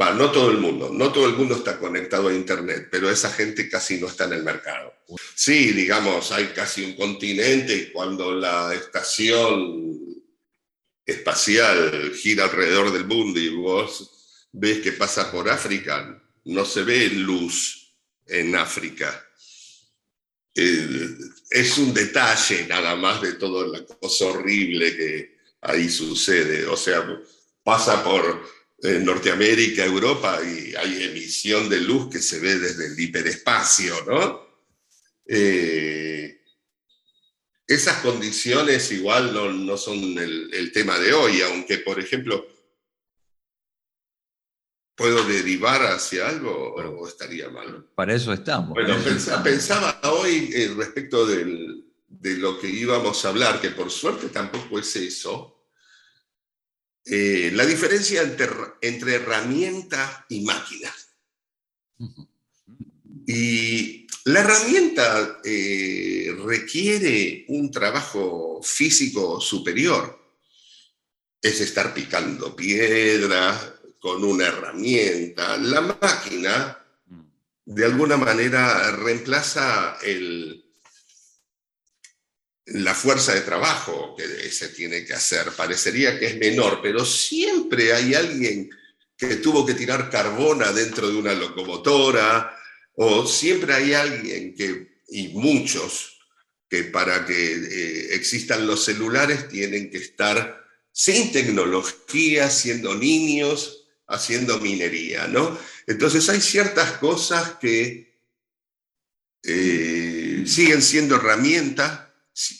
Va, 0.00 0.14
no 0.14 0.30
todo 0.30 0.50
el 0.50 0.56
mundo, 0.56 0.90
no 0.90 1.12
todo 1.12 1.26
el 1.26 1.34
mundo 1.34 1.56
está 1.56 1.78
conectado 1.78 2.28
a 2.28 2.34
Internet, 2.34 2.88
pero 2.90 3.10
esa 3.10 3.30
gente 3.30 3.68
casi 3.68 4.00
no 4.00 4.06
está 4.06 4.24
en 4.24 4.32
el 4.32 4.42
mercado. 4.42 4.94
Sí, 5.34 5.72
digamos, 5.72 6.32
hay 6.32 6.46
casi 6.46 6.82
un 6.82 6.96
continente 6.96 7.92
cuando 7.92 8.32
la 8.32 8.72
estación 8.72 10.02
espacial 11.04 12.12
gira 12.14 12.44
alrededor 12.44 12.90
del 12.92 13.04
mundo 13.04 13.38
y 13.38 13.50
vos 13.50 14.48
ves 14.52 14.80
que 14.80 14.92
pasa 14.92 15.30
por 15.30 15.50
África, 15.50 16.22
no 16.44 16.64
se 16.64 16.82
ve 16.82 17.08
luz 17.08 17.94
en 18.26 18.54
África. 18.56 19.28
Eh, 20.54 21.08
es 21.52 21.78
un 21.78 21.92
detalle 21.92 22.66
nada 22.66 22.96
más 22.96 23.20
de 23.20 23.34
toda 23.34 23.66
la 23.68 23.84
cosa 23.84 24.26
horrible 24.26 24.96
que 24.96 25.36
ahí 25.60 25.88
sucede. 25.88 26.66
O 26.66 26.76
sea, 26.76 27.20
pasa 27.62 28.02
por 28.02 28.42
eh, 28.82 28.98
Norteamérica, 28.98 29.84
Europa 29.84 30.40
y 30.42 30.74
hay 30.74 31.04
emisión 31.04 31.68
de 31.68 31.80
luz 31.80 32.10
que 32.10 32.20
se 32.20 32.40
ve 32.40 32.58
desde 32.58 32.86
el 32.86 32.98
hiperespacio, 32.98 33.94
¿no? 34.06 34.46
Eh, 35.26 36.40
esas 37.66 37.98
condiciones 37.98 38.90
igual 38.90 39.32
no, 39.32 39.76
son 39.76 40.18
el, 40.18 40.52
el, 40.52 40.72
tema 40.72 40.98
de 40.98 41.12
hoy, 41.14 41.40
aunque, 41.42 41.78
por 41.78 42.00
ejemplo, 42.00 42.46
¿Puedo 45.02 45.24
derivar 45.24 45.82
hacia 45.82 46.28
algo 46.28 46.76
o 46.76 47.08
estaría 47.08 47.50
mal? 47.50 47.88
Para 47.96 48.14
eso 48.14 48.32
estamos. 48.32 48.70
Bueno, 48.70 48.94
pensaba, 49.42 50.00
hoy 50.04 50.48
eh, 50.54 50.72
respecto 50.76 51.26
de 51.26 52.36
lo 52.36 52.60
que 52.60 52.68
íbamos 52.68 53.24
a 53.24 53.30
hablar, 53.30 53.60
que 53.60 53.70
por 53.70 53.90
suerte 53.90 54.28
tampoco 54.28 54.78
es 54.78 54.94
eso, 54.94 55.66
eh, 57.04 57.50
la 57.52 57.66
diferencia 57.66 58.22
entre, 58.22 59.14
herramienta 59.16 60.24
y 60.28 60.42
máquina. 60.42 60.94
Y 63.26 64.06
la 64.26 64.38
herramienta 64.38 65.40
eh, 65.42 66.32
requiere 66.44 67.44
un 67.48 67.72
trabajo 67.72 68.60
físico 68.62 69.40
superior. 69.40 70.20
Es 71.42 71.60
estar 71.60 71.92
picando 71.92 72.54
piedra, 72.54 73.80
con 74.02 74.24
una 74.24 74.48
herramienta. 74.48 75.56
La 75.58 75.80
máquina, 75.80 76.76
mm. 77.06 77.20
de 77.66 77.84
alguna 77.84 78.16
manera, 78.16 78.90
reemplaza 78.96 79.96
el, 80.02 80.64
la 82.66 82.94
fuerza 82.94 83.32
de 83.32 83.42
trabajo 83.42 84.16
que 84.16 84.50
se 84.50 84.70
tiene 84.70 85.04
que 85.04 85.14
hacer. 85.14 85.52
Parecería 85.52 86.18
que 86.18 86.26
es 86.26 86.36
menor, 86.36 86.80
pero 86.82 87.04
siempre 87.04 87.92
hay 87.92 88.14
alguien 88.14 88.68
que 89.16 89.36
tuvo 89.36 89.64
que 89.64 89.74
tirar 89.74 90.10
carbona 90.10 90.72
dentro 90.72 91.08
de 91.08 91.16
una 91.16 91.32
locomotora, 91.32 92.58
o 92.94 93.24
siempre 93.24 93.72
hay 93.72 93.94
alguien 93.94 94.52
que, 94.56 94.96
y 95.10 95.28
muchos, 95.28 96.18
que 96.68 96.82
para 96.84 97.24
que 97.24 97.52
eh, 97.52 98.14
existan 98.14 98.66
los 98.66 98.84
celulares 98.84 99.48
tienen 99.48 99.90
que 99.90 99.98
estar 99.98 100.60
sin 100.90 101.30
tecnología, 101.30 102.50
siendo 102.50 102.96
niños, 102.96 103.81
haciendo 104.12 104.60
minería, 104.60 105.26
¿no? 105.26 105.58
Entonces 105.86 106.28
hay 106.28 106.40
ciertas 106.40 106.98
cosas 106.98 107.56
que 107.60 108.12
eh, 109.42 110.44
siguen 110.46 110.82
siendo 110.82 111.16
herramientas 111.16 112.08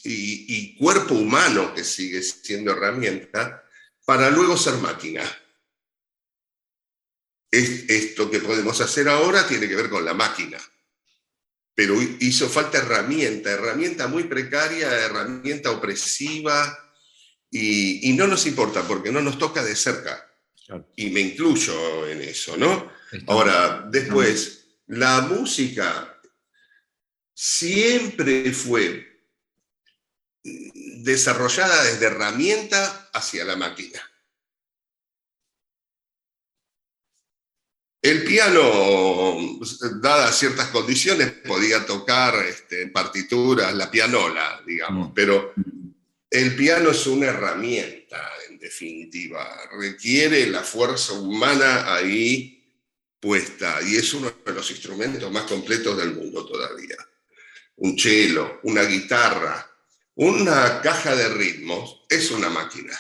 y, 0.05 0.77
cuerpo 0.77 1.15
humano 1.15 1.73
que 1.75 1.85
sigue 1.85 2.23
siendo 2.23 2.73
herramienta 2.73 3.65
para 4.05 4.31
luego 4.31 4.57
ser 4.57 4.75
máquina. 4.75 5.23
esto 7.51 8.31
que 8.31 8.41
podemos 8.41 8.81
hacer 8.81 9.09
ahora 9.09 9.47
tiene 9.47 9.69
que 9.69 9.77
ver 9.77 9.91
con 9.91 10.05
la 10.05 10.15
máquina. 10.15 10.59
pero 11.75 11.97
hizo 12.21 12.49
falta 12.49 12.79
herramienta, 12.79 13.51
herramienta 13.51 14.09
muy 14.09 14.25
precaria, 14.25 14.89
herramienta 14.91 15.71
opresiva, 15.71 16.79
y, 17.55 18.15
no 18.15 18.27
nos 18.27 18.47
importa 18.47 18.83
porque 18.83 19.13
no 19.13 19.21
nos 19.21 19.39
toca 19.39 19.63
de 19.63 19.77
cerca. 19.77 20.32
Y 20.97 21.11
me 21.11 21.21
incluyo 21.21 22.09
en 22.09 22.23
eso, 22.23 22.57
¿no? 22.57 22.91
Ahora, 23.27 23.87
después, 23.91 24.67
la 24.87 25.23
música 25.23 26.21
siempre 27.35 28.53
fue 28.53 29.13
desarrollada 30.43 31.85
desde 31.85 32.07
herramienta 32.07 33.11
hacia 33.13 33.45
la 33.45 33.57
máquina. 33.57 34.01
El 38.03 38.25
piano, 38.25 39.39
dadas 40.01 40.37
ciertas 40.37 40.69
condiciones, 40.69 41.31
podía 41.31 41.87
tocar 41.87 42.35
este, 42.47 42.89
partituras, 42.89 43.73
la 43.75 43.89
pianola, 43.93 44.61
digamos, 44.67 45.11
mm. 45.11 45.15
pero 45.15 45.55
el 46.29 46.57
piano 46.57 46.91
es 46.91 47.07
una 47.07 47.27
herramienta, 47.27 48.29
en 48.42 48.42
definitiva, 48.63 49.71
requiere 49.79 50.47
la 50.47 50.63
fuerza 50.63 51.13
humana 51.13 51.95
ahí 51.95 52.65
puesta 53.21 53.81
y 53.87 53.97
es 53.97 54.15
uno 54.15 54.33
de 54.45 54.53
los 54.53 54.71
instrumentos 54.71 55.31
más 55.31 55.45
completos 55.45 55.97
del 55.99 56.15
mundo 56.15 56.47
todavía. 56.47 56.97
Un 57.77 57.99
cello, 57.99 58.61
una 58.63 58.85
guitarra, 58.85 59.69
una 60.15 60.81
caja 60.81 61.15
de 61.15 61.29
ritmos 61.29 62.05
es 62.09 62.31
una 62.31 62.49
máquina. 62.49 62.99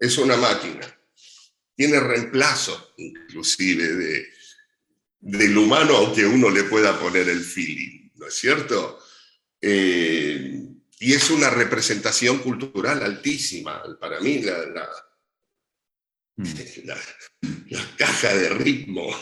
Es 0.00 0.18
una 0.18 0.36
máquina 0.36 0.98
tiene 1.78 2.00
reemplazo 2.00 2.92
inclusive 2.96 3.86
de, 3.94 4.28
del 5.20 5.56
humano, 5.56 5.96
aunque 5.96 6.26
uno 6.26 6.50
le 6.50 6.64
pueda 6.64 6.98
poner 6.98 7.28
el 7.28 7.40
feeling, 7.40 8.10
¿no 8.16 8.26
es 8.26 8.34
cierto? 8.34 8.98
Eh, 9.60 10.47
y 11.00 11.14
es 11.14 11.30
una 11.30 11.50
representación 11.50 12.38
cultural 12.38 13.02
altísima. 13.02 13.82
Para 14.00 14.20
mí, 14.20 14.40
la, 14.40 14.66
la, 14.66 14.88
mm. 16.36 16.46
caja 17.96 18.34
de 18.34 18.48
ritmo. 18.50 19.08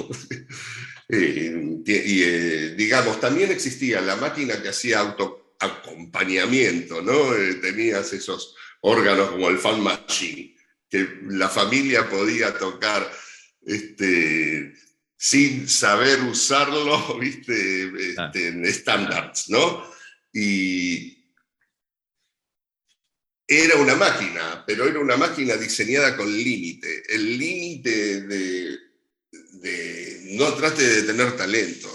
Eh, 1.09 1.55
y 1.87 2.23
eh, 2.25 2.75
digamos, 2.77 3.21
también 3.21 3.53
existía 3.53 4.01
la 4.01 4.17
máquina 4.17 4.61
que 4.61 4.71
hacía 4.71 4.99
autoacompañamiento, 4.99 7.01
¿no? 7.01 7.31
tenías 7.63 8.13
esos 8.13 8.57
órganos 8.81 9.31
como 9.31 9.49
el 9.49 9.59
fan 9.59 9.81
machine 9.81 10.57
que 10.91 11.21
la 11.29 11.49
familia 11.49 12.09
podía 12.09 12.59
tocar 12.59 13.09
este, 13.65 14.75
sin 15.17 15.69
saber 15.69 16.21
usarlo, 16.23 17.19
¿viste? 17.21 18.11
Este, 18.11 18.49
en 18.49 18.65
estándares, 18.65 19.49
¿no? 19.49 19.85
Y 20.33 21.16
era 23.49 23.77
una 23.77 23.95
máquina, 23.95 24.65
pero 24.67 24.89
era 24.89 24.99
una 24.99 25.17
máquina 25.17 25.57
diseñada 25.57 26.17
con 26.17 26.31
límite. 26.31 27.03
El 27.09 27.39
límite 27.39 28.23
de, 28.23 28.79
no 30.37 30.53
trate 30.55 30.83
de 30.83 31.03
tener 31.03 31.37
talento, 31.37 31.89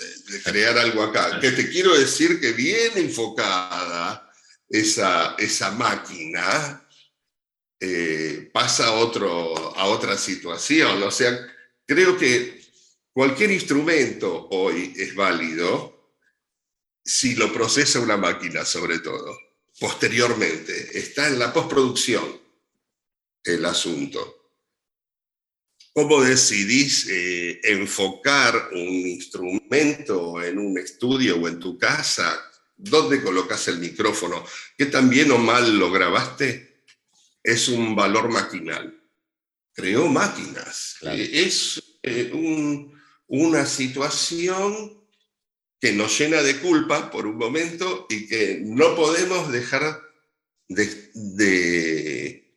de, 0.00 0.32
de, 0.32 0.42
crear 0.42 0.78
algo 0.78 1.02
acá. 1.02 1.40
Que 1.40 1.52
te 1.52 1.68
quiero 1.68 1.98
decir 1.98 2.40
que 2.40 2.52
bien 2.52 2.92
enfocada 2.96 4.30
esa, 4.68 5.34
esa 5.38 5.70
máquina, 5.70 6.84
eh, 7.80 8.50
pasa 8.52 8.88
a, 8.88 8.92
otro, 8.92 9.76
a 9.76 9.86
otra 9.86 10.16
situación. 10.18 11.02
O 11.02 11.10
sea, 11.10 11.38
creo 11.86 12.18
que 12.18 12.60
cualquier 13.12 13.52
instrumento 13.52 14.48
hoy 14.50 14.92
es 14.96 15.14
válido 15.14 16.16
si 17.04 17.36
lo 17.36 17.52
procesa 17.52 18.00
una 18.00 18.16
máquina, 18.16 18.64
sobre 18.64 18.98
todo. 18.98 19.47
Posteriormente, 19.80 20.98
está 20.98 21.28
en 21.28 21.38
la 21.38 21.52
postproducción 21.52 22.40
el 23.44 23.64
asunto. 23.64 24.52
¿Cómo 25.92 26.22
decidís 26.22 27.08
eh, 27.08 27.60
enfocar 27.64 28.70
un 28.72 29.06
instrumento 29.06 30.42
en 30.42 30.58
un 30.58 30.78
estudio 30.78 31.36
o 31.36 31.48
en 31.48 31.58
tu 31.58 31.78
casa? 31.78 32.40
¿Dónde 32.76 33.22
colocas 33.22 33.66
el 33.68 33.78
micrófono? 33.78 34.44
¿Qué 34.76 34.86
tan 34.86 35.08
bien 35.08 35.30
o 35.32 35.38
mal 35.38 35.78
lo 35.78 35.90
grabaste? 35.90 36.68
es 37.48 37.68
un 37.68 37.94
valor 37.94 38.28
maquinal. 38.28 38.94
Creó 39.72 40.06
máquinas. 40.08 40.96
Es 41.02 41.82
eh, 42.02 42.30
una 43.26 43.64
situación 43.64 44.97
que 45.80 45.92
nos 45.92 46.18
llena 46.18 46.42
de 46.42 46.58
culpa 46.58 47.10
por 47.10 47.26
un 47.26 47.36
momento 47.36 48.06
y 48.08 48.26
que 48.26 48.60
no 48.64 48.96
podemos 48.96 49.52
dejar 49.52 50.00
de, 50.68 52.54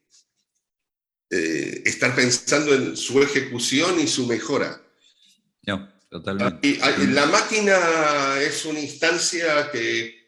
eh, 1.29 1.83
estar 1.85 2.15
pensando 2.15 2.73
en 2.73 2.97
su 2.97 3.21
ejecución 3.21 3.99
y 3.99 4.07
su 4.07 4.27
mejora. 4.27 4.81
No, 5.63 5.93
totalmente. 6.09 6.79
la 7.07 7.27
máquina 7.27 8.41
es 8.41 8.65
una 8.65 8.79
instancia 8.79 9.71
que 9.71 10.25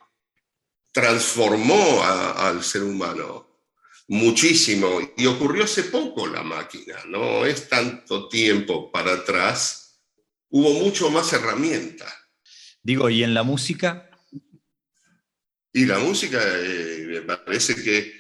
transformó 0.92 2.04
al 2.04 2.64
ser 2.64 2.84
humano 2.84 3.54
muchísimo. 4.08 5.00
Y 5.18 5.26
ocurrió 5.26 5.64
hace 5.66 5.84
poco 5.84 6.28
la 6.28 6.44
máquina, 6.44 6.96
no 7.08 7.46
es 7.46 7.68
tanto 7.68 8.30
tiempo 8.30 8.92
para 8.92 9.14
atrás. 9.14 10.00
Hubo 10.50 10.72
mucho 10.74 11.10
más 11.10 11.34
herramienta. 11.34 12.23
Digo, 12.84 13.10
¿y 13.10 13.24
en 13.24 13.34
la 13.34 13.44
música? 13.44 14.10
Y 15.72 15.86
la 15.86 15.98
música, 16.00 16.40
eh, 16.44 17.24
me 17.26 17.38
parece 17.38 17.82
que 17.82 18.14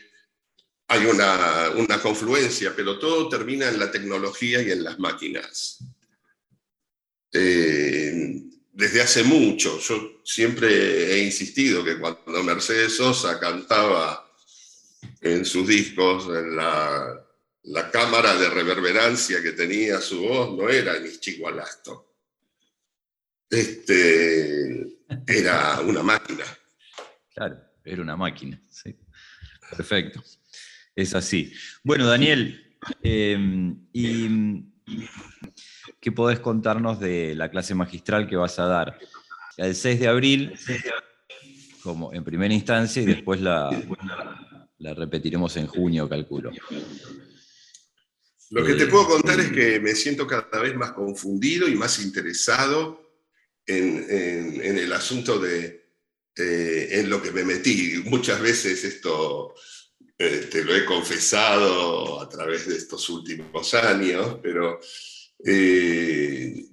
hay 0.88 1.06
una, 1.06 1.72
una, 1.76 2.02
confluencia, 2.02 2.74
pero 2.76 2.98
todo 2.98 3.30
termina 3.30 3.68
en 3.68 3.80
la 3.80 3.92
tecnología 3.92 4.62
y 4.62 4.72
en 4.72 4.84
las 4.84 4.98
máquinas. 4.98 5.80
Eh, 7.32 8.44
desde 8.72 9.02
hace 9.02 9.24
mucho, 9.24 9.80
yo 9.80 10.22
siempre 10.24 11.14
he 11.14 11.24
insistido 11.24 11.84
que 11.84 12.00
cuando 12.00 12.44
Mercedes 12.44 12.96
Sosa 12.96 13.40
cantaba 13.40 14.32
en 15.22 15.46
sus 15.46 15.68
discos, 15.68 16.26
en 16.26 16.56
la, 16.56 17.20
cámara 17.92 18.36
de 18.36 18.50
reverberancia 18.50 19.42
que 19.42 19.52
tenía 19.52 20.02
su 20.02 20.22
voz 20.22 20.58
no 20.58 20.70
era 20.70 21.00
ni 21.00 21.12
chico. 21.20 21.48
Este, 23.54 24.98
era 25.28 25.80
una 25.82 26.02
máquina. 26.02 26.44
Claro, 27.36 27.60
era 27.86 28.02
una 28.02 28.18
máquina. 28.18 28.60
Perfecto. 29.70 30.24
Es 30.96 31.14
así. 31.14 31.54
Bueno, 31.84 32.08
Daniel, 32.08 32.76
em, 33.04 33.78
¿y 33.94 34.66
qué 36.00 36.12
podés 36.12 36.40
contarnos 36.40 37.00
de 37.00 37.36
la 37.36 37.52
clase 37.52 37.76
magistral 37.76 38.28
que 38.28 38.36
vas 38.36 38.58
a 38.58 38.66
dar? 38.66 38.98
El 39.58 39.76
6 39.76 40.00
de 40.00 40.08
abril, 40.08 40.54
como 41.84 42.12
en 42.12 42.24
primera 42.24 42.54
instancia, 42.56 43.04
y 43.04 43.06
después 43.06 43.40
la, 43.40 43.70
la 44.80 44.94
repetiremos 44.96 45.56
en 45.58 45.68
junio, 45.68 46.10
calculo. 46.10 46.52
Lo 48.50 48.66
que 48.66 48.74
te 48.74 48.88
puedo 48.88 49.08
contar 49.08 49.40
es 49.40 49.52
que 49.52 49.80
me 49.80 49.94
siento 49.94 50.26
cada 50.26 50.60
vez 50.60 50.76
más 50.76 50.94
confundido 50.94 51.68
y 51.68 51.76
más 51.76 52.04
interesado 52.04 53.03
en, 53.66 54.78
el 54.78 54.94
asunto 54.94 55.40
de 55.40 55.84
eh, 56.36 56.88
en 56.92 57.10
lo 57.10 57.22
que 57.22 57.32
me 57.32 57.44
metí. 57.44 58.02
Muchas 58.06 58.42
veces 58.42 58.84
esto 58.84 59.54
eh, 60.18 60.48
te 60.52 60.64
lo 60.64 60.76
he 60.76 60.86
confesado 60.86 62.22
a 62.22 62.30
través 62.30 62.68
de 62.68 62.78
estos 62.78 63.10
últimos 63.10 63.74
años, 63.74 64.40
pero 64.42 64.80
eh, 65.46 66.66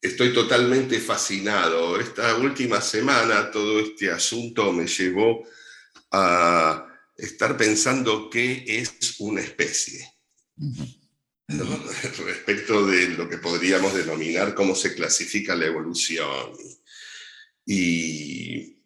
estoy 0.00 0.32
totalmente 0.32 1.00
fascinado. 1.00 1.98
Esta 1.98 2.36
última 2.36 2.80
semana 2.80 3.50
todo 3.50 3.80
este 3.80 4.10
asunto 4.10 4.72
me 4.72 4.86
llevó 4.86 5.46
a 6.12 6.86
estar 7.16 7.56
pensando 7.56 8.30
qué 8.30 8.64
es 8.66 9.16
una 9.18 9.40
especie. 9.40 10.08
respecto 12.24 12.86
de 12.86 13.08
lo 13.08 13.28
que 13.28 13.38
podríamos 13.38 13.94
denominar 13.94 14.54
cómo 14.54 14.74
se 14.74 14.94
clasifica 14.94 15.54
la 15.54 15.66
evolución. 15.66 16.52
Y, 17.64 18.76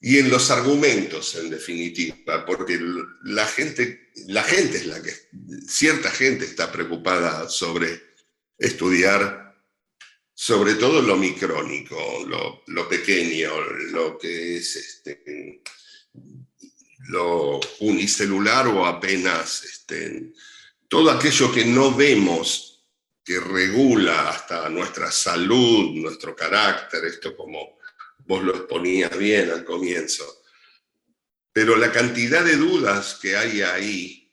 y 0.00 0.18
en 0.18 0.30
los 0.30 0.50
argumentos, 0.50 1.34
en 1.34 1.50
definitiva, 1.50 2.46
porque 2.46 2.78
la 3.22 3.46
gente, 3.46 4.10
la 4.26 4.44
gente 4.44 4.78
es 4.78 4.86
la 4.86 5.02
que, 5.02 5.12
cierta 5.66 6.10
gente 6.10 6.44
está 6.44 6.70
preocupada 6.70 7.48
sobre 7.48 8.02
estudiar 8.56 9.44
sobre 10.36 10.74
todo 10.74 11.00
lo 11.00 11.16
micrónico, 11.16 11.96
lo, 12.26 12.64
lo 12.66 12.88
pequeño, 12.88 13.50
lo 13.92 14.18
que 14.18 14.56
es 14.56 14.76
este, 14.76 15.62
lo 17.08 17.60
unicelular 17.80 18.66
o 18.66 18.84
apenas 18.84 19.64
este, 19.64 20.32
todo 20.94 21.10
aquello 21.10 21.50
que 21.50 21.64
no 21.64 21.92
vemos 21.92 22.86
que 23.24 23.40
regula 23.40 24.28
hasta 24.28 24.68
nuestra 24.68 25.10
salud, 25.10 25.90
nuestro 25.96 26.36
carácter, 26.36 27.04
esto 27.04 27.36
como 27.36 27.80
vos 28.18 28.44
lo 28.44 28.54
exponías 28.54 29.18
bien 29.18 29.50
al 29.50 29.64
comienzo. 29.64 30.24
Pero 31.52 31.74
la 31.74 31.90
cantidad 31.90 32.44
de 32.44 32.54
dudas 32.54 33.18
que 33.20 33.36
hay 33.36 33.62
ahí 33.62 34.32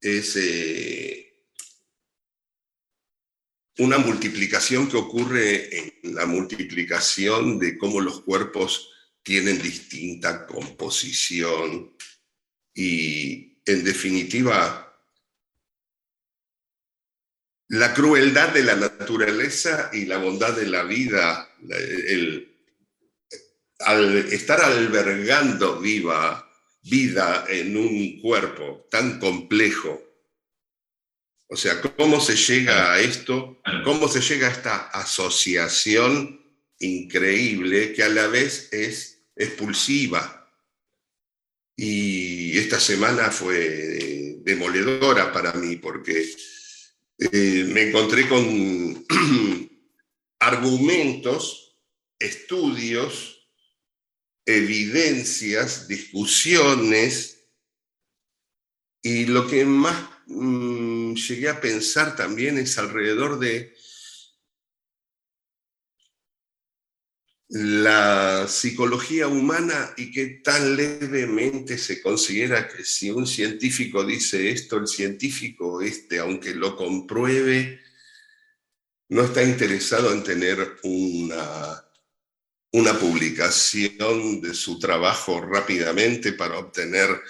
es 0.00 0.34
eh, 0.34 1.44
una 3.78 3.98
multiplicación 3.98 4.88
que 4.88 4.96
ocurre 4.96 5.78
en 5.78 6.14
la 6.16 6.26
multiplicación 6.26 7.60
de 7.60 7.78
cómo 7.78 8.00
los 8.00 8.22
cuerpos 8.22 8.90
tienen 9.22 9.62
distinta 9.62 10.48
composición 10.48 11.94
y 12.74 13.62
en 13.64 13.84
definitiva 13.84 14.89
la 17.70 17.94
crueldad 17.94 18.48
de 18.52 18.64
la 18.64 18.74
naturaleza 18.74 19.90
y 19.92 20.04
la 20.06 20.18
bondad 20.18 20.56
de 20.56 20.66
la 20.66 20.82
vida, 20.82 21.48
al 23.78 24.16
estar 24.32 24.60
albergando 24.60 25.78
viva 25.78 26.48
vida 26.82 27.44
en 27.48 27.76
un 27.76 28.20
cuerpo 28.20 28.88
tan 28.90 29.20
complejo, 29.20 30.02
o 31.48 31.56
sea, 31.56 31.80
¿cómo 31.80 32.20
se 32.20 32.34
llega 32.34 32.92
a 32.92 33.00
esto? 33.00 33.60
¿Cómo 33.84 34.08
se 34.08 34.20
llega 34.20 34.48
a 34.48 34.52
esta 34.52 34.76
asociación 34.88 36.40
increíble 36.80 37.92
que 37.92 38.02
a 38.02 38.08
la 38.08 38.26
vez 38.26 38.68
es 38.72 39.22
expulsiva? 39.36 40.52
Y 41.76 42.58
esta 42.58 42.80
semana 42.80 43.30
fue 43.30 44.38
demoledora 44.42 45.32
para 45.32 45.52
mí 45.52 45.76
porque 45.76 46.34
eh, 47.20 47.64
me 47.68 47.88
encontré 47.88 48.26
con 48.28 49.06
argumentos, 50.40 51.76
estudios, 52.18 53.46
evidencias, 54.46 55.86
discusiones, 55.86 57.48
y 59.02 59.26
lo 59.26 59.46
que 59.46 59.64
más 59.64 60.08
mm, 60.26 61.14
llegué 61.14 61.48
a 61.48 61.60
pensar 61.60 62.16
también 62.16 62.58
es 62.58 62.78
alrededor 62.78 63.38
de 63.38 63.74
la 67.50 68.46
psicología 68.46 69.26
humana 69.26 69.92
y 69.96 70.12
que 70.12 70.40
tan 70.44 70.76
levemente 70.76 71.78
se 71.78 72.00
considera 72.00 72.68
que 72.68 72.84
si 72.84 73.10
un 73.10 73.26
científico 73.26 74.04
dice 74.04 74.50
esto, 74.50 74.76
el 74.76 74.86
científico 74.86 75.82
este, 75.82 76.20
aunque 76.20 76.54
lo 76.54 76.76
compruebe, 76.76 77.80
no 79.08 79.24
está 79.24 79.42
interesado 79.42 80.12
en 80.12 80.22
tener 80.22 80.76
una, 80.84 81.84
una 82.70 82.96
publicación 82.96 84.40
de 84.40 84.54
su 84.54 84.78
trabajo 84.78 85.40
rápidamente 85.40 86.32
para 86.32 86.56
obtener 86.56 87.20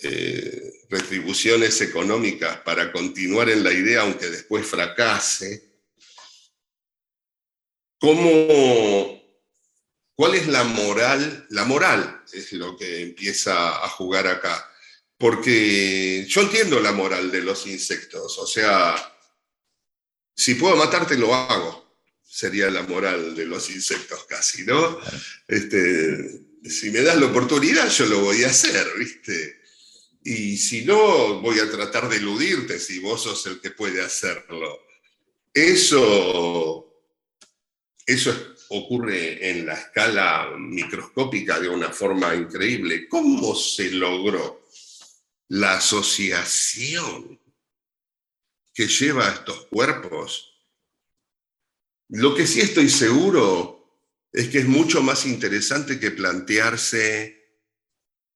eh, 0.00 0.72
retribuciones 0.90 1.80
económicas 1.82 2.58
para 2.62 2.90
continuar 2.90 3.48
en 3.48 3.62
la 3.62 3.72
idea 3.72 4.02
aunque 4.02 4.28
después 4.28 4.66
fracase 4.66 5.67
¿Cómo, 7.98 9.18
¿Cuál 10.18 10.34
es 10.34 10.48
la 10.48 10.64
moral? 10.64 11.46
La 11.50 11.64
moral 11.64 12.24
es 12.32 12.52
lo 12.52 12.76
que 12.76 13.02
empieza 13.02 13.84
a 13.84 13.88
jugar 13.88 14.26
acá. 14.26 14.68
Porque 15.16 16.26
yo 16.28 16.40
entiendo 16.42 16.80
la 16.80 16.90
moral 16.90 17.30
de 17.30 17.40
los 17.40 17.68
insectos. 17.68 18.36
O 18.38 18.46
sea, 18.46 18.96
si 20.34 20.56
puedo 20.56 20.74
matarte, 20.74 21.16
lo 21.16 21.32
hago. 21.32 22.00
Sería 22.24 22.68
la 22.68 22.82
moral 22.82 23.36
de 23.36 23.46
los 23.46 23.70
insectos 23.70 24.24
casi, 24.28 24.64
¿no? 24.64 24.98
Este, 25.46 26.40
si 26.64 26.90
me 26.90 27.02
das 27.02 27.18
la 27.18 27.26
oportunidad, 27.26 27.88
yo 27.88 28.06
lo 28.06 28.18
voy 28.18 28.42
a 28.42 28.48
hacer, 28.48 28.86
¿viste? 28.98 29.60
Y 30.24 30.56
si 30.56 30.84
no, 30.84 31.40
voy 31.40 31.60
a 31.60 31.70
tratar 31.70 32.08
de 32.08 32.16
eludirte 32.16 32.80
si 32.80 32.98
vos 32.98 33.22
sos 33.22 33.46
el 33.46 33.60
que 33.60 33.70
puede 33.70 34.02
hacerlo. 34.02 34.80
Eso 35.54 36.87
eso 38.08 38.54
ocurre 38.70 39.50
en 39.50 39.66
la 39.66 39.74
escala 39.74 40.54
microscópica 40.58 41.60
de 41.60 41.68
una 41.68 41.90
forma 41.90 42.34
increíble. 42.34 43.06
¿Cómo 43.06 43.54
se 43.54 43.90
logró 43.90 44.66
la 45.48 45.76
asociación 45.76 47.38
que 48.72 48.88
lleva 48.88 49.28
a 49.28 49.34
estos 49.34 49.66
cuerpos? 49.66 50.54
Lo 52.08 52.34
que 52.34 52.46
sí 52.46 52.62
estoy 52.62 52.88
seguro 52.88 54.02
es 54.32 54.48
que 54.48 54.60
es 54.60 54.66
mucho 54.66 55.02
más 55.02 55.26
interesante 55.26 56.00
que 56.00 56.10
plantearse 56.10 57.60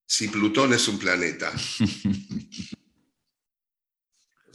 si 0.07 0.29
Plutón 0.29 0.75
es 0.75 0.87
un 0.87 0.99
planeta. 0.99 1.51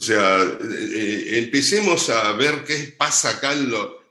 sea, 0.00 0.44
eh, 0.44 0.58
eh, 0.62 1.38
empecemos 1.40 2.08
a 2.08 2.30
ver 2.34 2.62
qué 2.64 2.94
pasa 2.96 3.30
acá, 3.30 3.52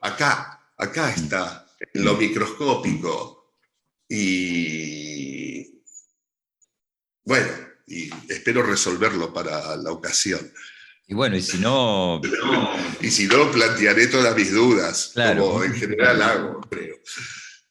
acá 0.02 0.57
acá 0.78 1.12
está, 1.12 1.68
en 1.94 2.06
lo 2.06 2.16
microscópico. 2.16 3.56
Y 4.10 5.82
bueno, 7.24 7.48
y 7.86 8.10
espero 8.30 8.64
resolverlo 8.64 9.34
para 9.34 9.76
la 9.76 9.92
ocasión. 9.92 10.52
Y 11.08 11.14
bueno, 11.14 11.36
y 11.38 11.42
si 11.42 11.58
no... 11.58 12.22
Y 13.02 13.12
si 13.12 13.28
no, 13.28 13.52
plantearé 13.52 14.08
todas 14.08 14.36
mis 14.36 14.52
dudas, 14.52 15.14
como 15.14 15.64
en 15.64 15.74
general 15.74 16.22
hago, 16.22 16.62
creo. 16.62 16.96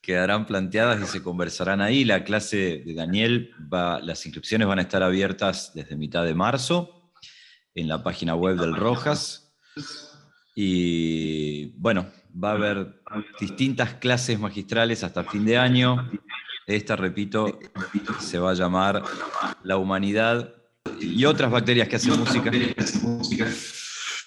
Quedarán 0.00 0.46
planteadas 0.46 1.02
y 1.02 1.06
se 1.06 1.22
conversarán 1.22 1.80
ahí. 1.80 2.04
La 2.04 2.22
clase 2.22 2.82
de 2.86 2.94
Daniel, 2.94 3.52
va, 3.72 4.00
las 4.00 4.24
inscripciones 4.24 4.68
van 4.68 4.78
a 4.78 4.82
estar 4.82 5.02
abiertas 5.02 5.72
desde 5.74 5.96
mitad 5.96 6.24
de 6.24 6.34
marzo 6.34 7.12
en 7.74 7.88
la 7.88 8.04
página 8.04 8.36
web 8.36 8.56
del 8.56 8.76
Rojas. 8.76 9.52
Y 10.54 11.72
bueno, 11.78 12.10
va 12.42 12.50
a 12.50 12.54
haber 12.54 13.02
distintas 13.40 13.94
clases 13.94 14.38
magistrales 14.38 15.02
hasta 15.02 15.24
fin 15.24 15.44
de 15.44 15.56
año. 15.56 16.10
Esta, 16.66 16.96
repito, 16.96 17.58
se 18.20 18.38
va 18.38 18.50
a 18.50 18.54
llamar 18.54 19.02
La 19.62 19.76
Humanidad 19.76 20.54
y 21.00 21.24
otras 21.24 21.50
bacterias 21.50 21.88
que 21.88 21.96
hacen 21.96 22.18
música. 22.18 22.50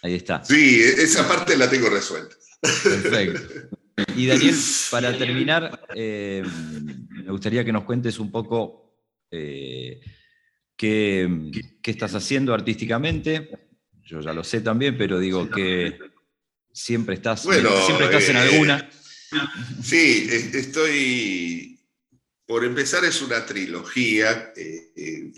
Ahí 0.01 0.15
está. 0.15 0.43
Sí, 0.43 0.79
esa 0.79 1.27
parte 1.27 1.57
la 1.57 1.69
tengo 1.69 1.89
resuelta. 1.89 2.35
Perfecto. 2.61 3.77
Y 4.15 4.27
Daniel, 4.27 4.55
para 4.91 5.17
terminar, 5.17 5.85
eh, 5.93 6.43
me 7.09 7.31
gustaría 7.31 7.65
que 7.65 7.73
nos 7.73 7.83
cuentes 7.83 8.17
un 8.19 8.31
poco 8.31 8.95
eh, 9.29 9.99
qué, 10.75 11.51
qué, 11.81 11.91
estás 11.91 12.15
haciendo 12.15 12.53
artísticamente. 12.53 13.49
Yo 14.03 14.21
ya 14.21 14.31
lo 14.31 14.43
sé 14.43 14.61
también, 14.61 14.97
pero 14.97 15.19
digo 15.19 15.49
que 15.49 15.99
Siempre 16.71 17.15
estás, 17.15 17.41
siempre 17.41 18.05
estás 18.05 18.29
en 18.29 18.37
eh, 18.37 18.39
alguna. 18.39 18.89
Sí, 19.83 20.27
estoy. 20.53 21.79
Por 22.45 22.65
empezar, 22.65 23.05
es 23.05 23.21
una 23.21 23.45
trilogía. 23.45 24.53
Eh, 24.55 24.91
eh, 24.95 25.31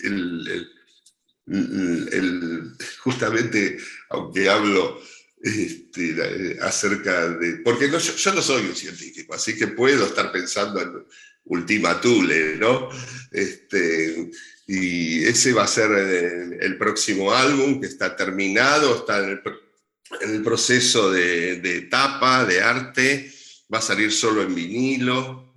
justamente, 3.00 3.78
aunque 4.10 4.50
hablo 4.50 5.02
este, 5.41 6.58
acerca 6.62 7.28
de. 7.30 7.58
Porque 7.63 7.89
yo, 7.89 8.34
no 8.34 8.41
soy 8.41 8.65
un 8.65 8.76
científico, 8.76 9.34
así 9.34 9.58
que 9.58 9.67
puedo 9.67 10.06
estar 10.06 10.32
pensando 10.32 10.82
en 10.82 11.06
Ultima 11.46 12.00
Thule, 12.00 12.58
¿no? 12.58 12.89
Este, 13.32 14.30
y 14.67 15.24
ese 15.26 15.54
va 15.54 15.63
a 15.63 15.67
ser 15.67 15.91
el, 15.91 16.78
próximo 16.78 17.34
álbum 17.34 17.82
que 17.82 17.88
está 17.88 18.15
terminado, 18.15 18.96
está 18.96 19.20
en 19.24 19.30
el 19.32 19.41
el 20.19 20.43
proceso 20.43 21.12
de, 21.12 21.58
de 21.58 21.82
tapa, 21.84 22.45
de 22.45 22.62
arte, 22.62 23.32
va 23.74 23.80
a 23.80 23.82
salir 23.82 24.12
solo 24.12 24.41
en 24.41 24.54
vinilo. 24.54 25.52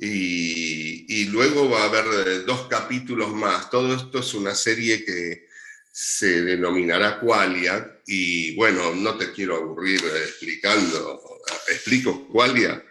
Y, 0.00 1.24
luego 1.26 1.68
va 1.68 1.82
a 1.82 1.86
haber 1.86 2.04
eh, 2.28 2.38
dos 2.46 2.68
capítulos 2.68 3.32
más. 3.32 3.68
Todo 3.70 3.94
esto 3.94 4.20
es 4.20 4.34
una 4.34 4.54
serie 4.54 5.04
que 5.04 5.48
se 5.90 6.42
denominará 6.42 7.18
Qualia. 7.18 8.00
Y 8.06 8.54
bueno, 8.54 8.94
no 8.94 9.16
te 9.16 9.32
quiero 9.32 9.56
aburrir 9.56 10.00
explicando. 10.04 11.20
¿Explico 11.68 12.28
Qualia? 12.28 12.82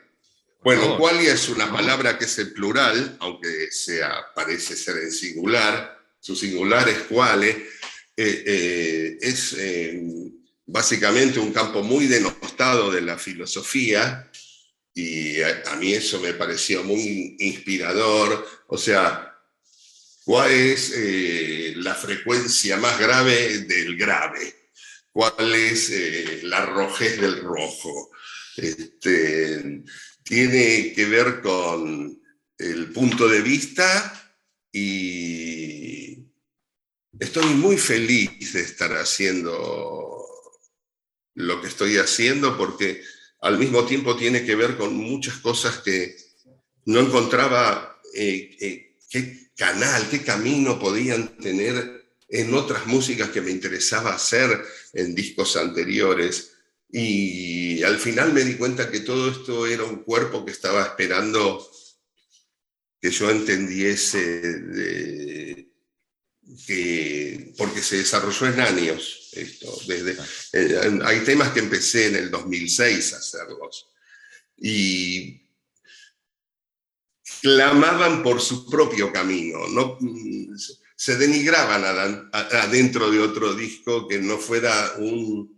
Bueno, 0.63 0.97
Qualia 0.97 1.33
es 1.33 1.47
una 1.47 1.71
palabra 1.71 2.17
que 2.17 2.25
es 2.25 2.38
en 2.39 2.53
plural, 2.53 3.15
aunque 3.21 3.71
sea, 3.71 4.25
parece 4.36 4.75
ser 4.75 4.97
en 4.97 5.12
singular. 5.12 5.97
Su 6.19 6.36
singular 6.36 6.89
es 6.89 6.99
quale. 7.03 7.69
Eh, 8.17 8.43
eh, 8.47 9.17
es 9.21 9.55
básicamente 10.67 11.39
un 11.39 11.51
campo 11.51 11.82
muy 11.82 12.06
denostado 12.06 12.91
de 12.91 13.01
la 13.01 13.17
filosofía 13.17 14.30
y 14.93 15.41
a, 15.41 15.75
mí 15.80 15.93
eso 15.93 16.19
me 16.19 16.34
pareció 16.34 16.84
muy 16.84 17.36
inspirador. 17.39 18.47
O 18.67 18.77
sea, 18.77 19.36
¿cuál 20.23 20.51
es 20.51 20.93
eh, 20.95 21.73
la 21.77 21.95
frecuencia 21.95 22.77
más 22.77 22.99
grave 22.99 23.60
del 23.60 23.97
grave? 23.97 24.58
cuál 25.17 25.56
es 25.56 25.89
eh, 25.89 26.41
la 26.43 26.63
rojez 26.63 27.19
del 27.19 27.41
rojo. 27.41 28.12
Este, 28.56 29.84
tiene 30.21 30.93
que 30.93 31.06
ver 31.06 31.41
con 31.41 32.21
el 32.56 32.91
punto 32.91 33.27
de 33.27 33.41
vista 33.41 34.32
y 34.71 36.19
estoy 37.19 37.45
muy 37.56 37.77
feliz 37.77 38.53
de 38.53 38.62
estar 38.62 38.91
haciendo 38.93 40.26
lo 41.38 41.62
que 41.62 41.67
estoy 41.67 41.97
haciendo 41.97 42.58
porque 42.58 43.04
al 43.41 43.60
mismo 43.60 43.86
tiempo 43.86 44.15
tiene 44.15 44.43
que 44.43 44.56
ver 44.56 44.76
con 44.76 44.95
muchas 44.95 45.38
cosas 45.38 45.78
que 45.78 46.17
no 46.86 47.00
encontraba 47.00 48.02
eh, 48.15 48.58
eh, 48.60 48.95
qué 49.08 49.52
canal, 49.56 50.10
qué 50.10 50.23
camino 50.23 50.80
podían 50.80 51.38
tener 51.38 52.08
en 52.28 52.54
otras 52.56 52.88
músicas 52.88 53.30
que 53.30 53.41
me 53.41 53.52
interesaba 53.52 54.15
hacer 54.15 54.65
en 54.93 55.13
discos 55.13 55.56
anteriores. 55.58 56.54
Y 56.91 57.84
al 57.84 58.00
final 58.00 58.34
me 58.34 58.43
di 58.43 58.56
cuenta 58.56 58.89
que 58.89 59.02
todo 59.02 59.30
esto 59.30 59.67
era 59.67 59.84
un 59.84 59.97
cuerpo 59.97 60.43
que 60.43 60.52
estaba 60.52 60.82
esperando 60.82 61.69
que 63.00 63.12
yo 63.12 63.30
entendiese 63.30 64.41
que, 66.65 67.53
porque 67.57 67.81
se 67.81 67.97
desarrolló 67.97 68.47
en 68.47 68.60
años 68.60 69.29
esto. 69.33 69.77
Desde, 69.88 70.17
eh, 70.53 70.99
hay 71.03 71.19
temas 71.21 71.51
que 71.51 71.60
empecé 71.60 72.07
en 72.07 72.15
el 72.15 72.31
2006 72.31 73.13
a 73.13 73.17
hacerlos 73.17 73.88
y 74.57 75.41
clamaban 77.41 78.23
por 78.23 78.41
su 78.41 78.69
propio 78.69 79.12
camino, 79.12 79.67
no, 79.67 79.97
se 80.95 81.15
denigraban 81.17 82.29
adentro 82.31 83.12
de 83.12 83.19
otro 83.19 83.53
disco 83.53 84.07
que 84.07 84.19
no 84.19 84.39
fuera 84.39 84.93
un, 84.97 85.55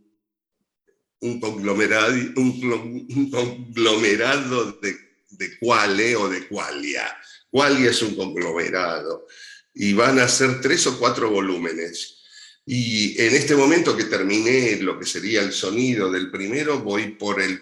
un 1.21 1.39
conglomerado, 1.39 2.13
un, 2.35 3.29
conglomerado 3.31 4.73
de, 4.73 4.97
de 5.29 5.57
cuale 5.59 6.15
o 6.17 6.27
de 6.27 6.47
cualia. 6.47 7.17
Qualia 7.49 7.89
es 7.89 8.01
un 8.01 8.15
conglomerado 8.15 9.27
y 9.73 9.93
van 9.93 10.19
a 10.19 10.27
ser 10.27 10.61
tres 10.61 10.87
o 10.87 10.97
cuatro 10.99 11.29
volúmenes. 11.29 12.17
Y 12.65 13.19
en 13.21 13.33
este 13.33 13.55
momento 13.55 13.97
que 13.97 14.03
terminé 14.03 14.77
lo 14.77 14.99
que 14.99 15.05
sería 15.05 15.41
el 15.41 15.53
sonido 15.53 16.11
del 16.11 16.29
primero, 16.29 16.79
voy 16.79 17.09
por 17.09 17.41
el, 17.41 17.59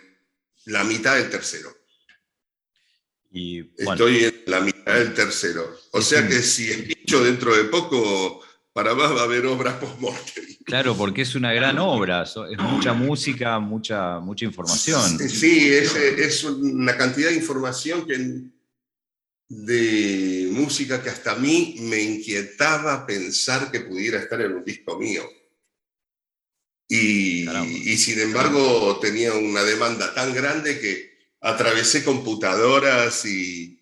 la 0.66 0.84
mitad 0.84 1.16
del 1.16 1.30
tercero. 1.30 1.74
Y, 3.32 3.60
Estoy 3.78 4.26
en 4.26 4.44
la 4.48 4.60
mitad 4.60 4.96
del 4.96 5.14
tercero. 5.14 5.80
O 5.92 6.02
sea 6.02 6.28
que 6.28 6.42
si 6.42 6.70
escucho 6.70 7.24
dentro 7.24 7.56
de 7.56 7.66
poco, 7.66 8.42
para 8.74 8.94
más 8.96 9.12
va 9.12 9.22
a 9.22 9.24
haber 9.24 9.46
obras 9.46 9.76
post-mortem. 9.76 10.46
Claro, 10.66 10.98
porque 10.98 11.22
es 11.22 11.36
una 11.36 11.54
gran 11.54 11.80
obra, 11.80 12.24
es 12.24 12.60
mucha 12.60 12.94
música, 12.94 13.60
mucha, 13.60 14.20
mucha 14.20 14.46
información. 14.46 15.18
Sí, 15.30 15.74
es, 15.74 15.96
es 15.96 16.44
una 16.44 16.98
cantidad 16.98 17.30
de 17.30 17.36
información 17.38 18.06
que 18.06 18.42
de 19.50 20.37
música 20.58 21.02
que 21.02 21.10
hasta 21.10 21.32
a 21.32 21.36
mí 21.36 21.78
me 21.80 22.02
inquietaba 22.02 23.06
pensar 23.06 23.72
que 23.72 23.82
pudiera 23.82 24.20
estar 24.20 24.42
en 24.42 24.54
un 24.54 24.64
disco 24.64 25.00
mío. 25.00 25.30
Y, 26.90 27.46
sin 27.98 28.20
embargo 28.20 28.98
tenía 29.02 29.34
una 29.34 29.64
demanda 29.64 30.14
tan 30.14 30.34
grande 30.34 30.80
que 30.80 31.18
atravesé 31.42 32.04
computadoras 32.04 33.26
y 33.26 33.82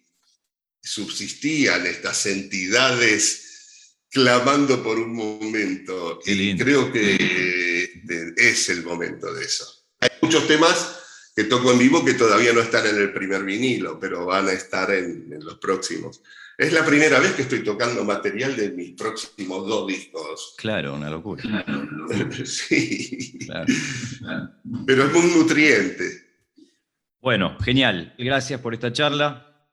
subsistían 0.81 1.85
estas 1.85 2.25
entidades 2.25 3.95
clamando 4.09 4.81
por 4.81 4.97
un 4.97 5.13
momento. 5.13 6.19
Y 6.25 6.57
creo 6.57 6.91
que 6.91 8.35
es 8.38 8.69
el 8.69 8.83
momento 8.83 9.33
de 9.33 9.45
eso. 9.45 9.85
Hay 9.99 10.09
muchos 10.21 10.47
temas 10.47 10.95
que 11.35 11.43
toco 11.43 11.71
en 11.71 11.79
vivo 11.79 12.05
que 12.05 12.13
todavía 12.13 12.53
no 12.53 12.61
están 12.61 12.88
en 12.88 12.95
el 12.95 13.11
primer 13.11 13.43
vinilo, 13.43 13.99
pero 13.99 14.25
van 14.25 14.47
a 14.47 14.53
estar 14.53 14.89
en, 14.91 15.27
los 15.41 15.57
próximos. 15.57 16.21
Es 16.58 16.72
la 16.72 16.86
primera 16.86 17.20
vez 17.20 17.34
que 17.34 17.41
estoy 17.41 17.63
tocando 17.63 18.04
material 18.06 18.56
de 18.56 18.72
mis 18.72 18.91
próximos 18.91 19.68
dos 19.68 19.88
discos. 19.88 20.56
Claro, 20.58 20.94
una 20.96 21.10
locura. 21.10 21.44
sí. 22.46 23.39
Pero 24.86 25.04
es 25.04 25.13
muy 25.13 25.32
nutriente. 25.36 26.26
Bueno, 27.20 27.58
genial. 27.60 28.13
Gracias 28.18 28.62
por 28.62 28.74
esta 28.74 28.94
charla. 28.94 29.68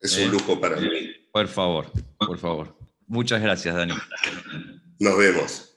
Es 0.00 0.16
un 0.16 0.24
eh, 0.24 0.28
lujo 0.28 0.58
para 0.58 0.76
mí. 0.76 0.88
Por 1.32 1.48
favor, 1.48 1.90
por 2.18 2.38
favor. 2.38 2.76
Muchas 3.06 3.42
gracias, 3.42 3.74
Dani. 3.74 3.94
Nos 4.98 5.18
vemos. 5.18 5.71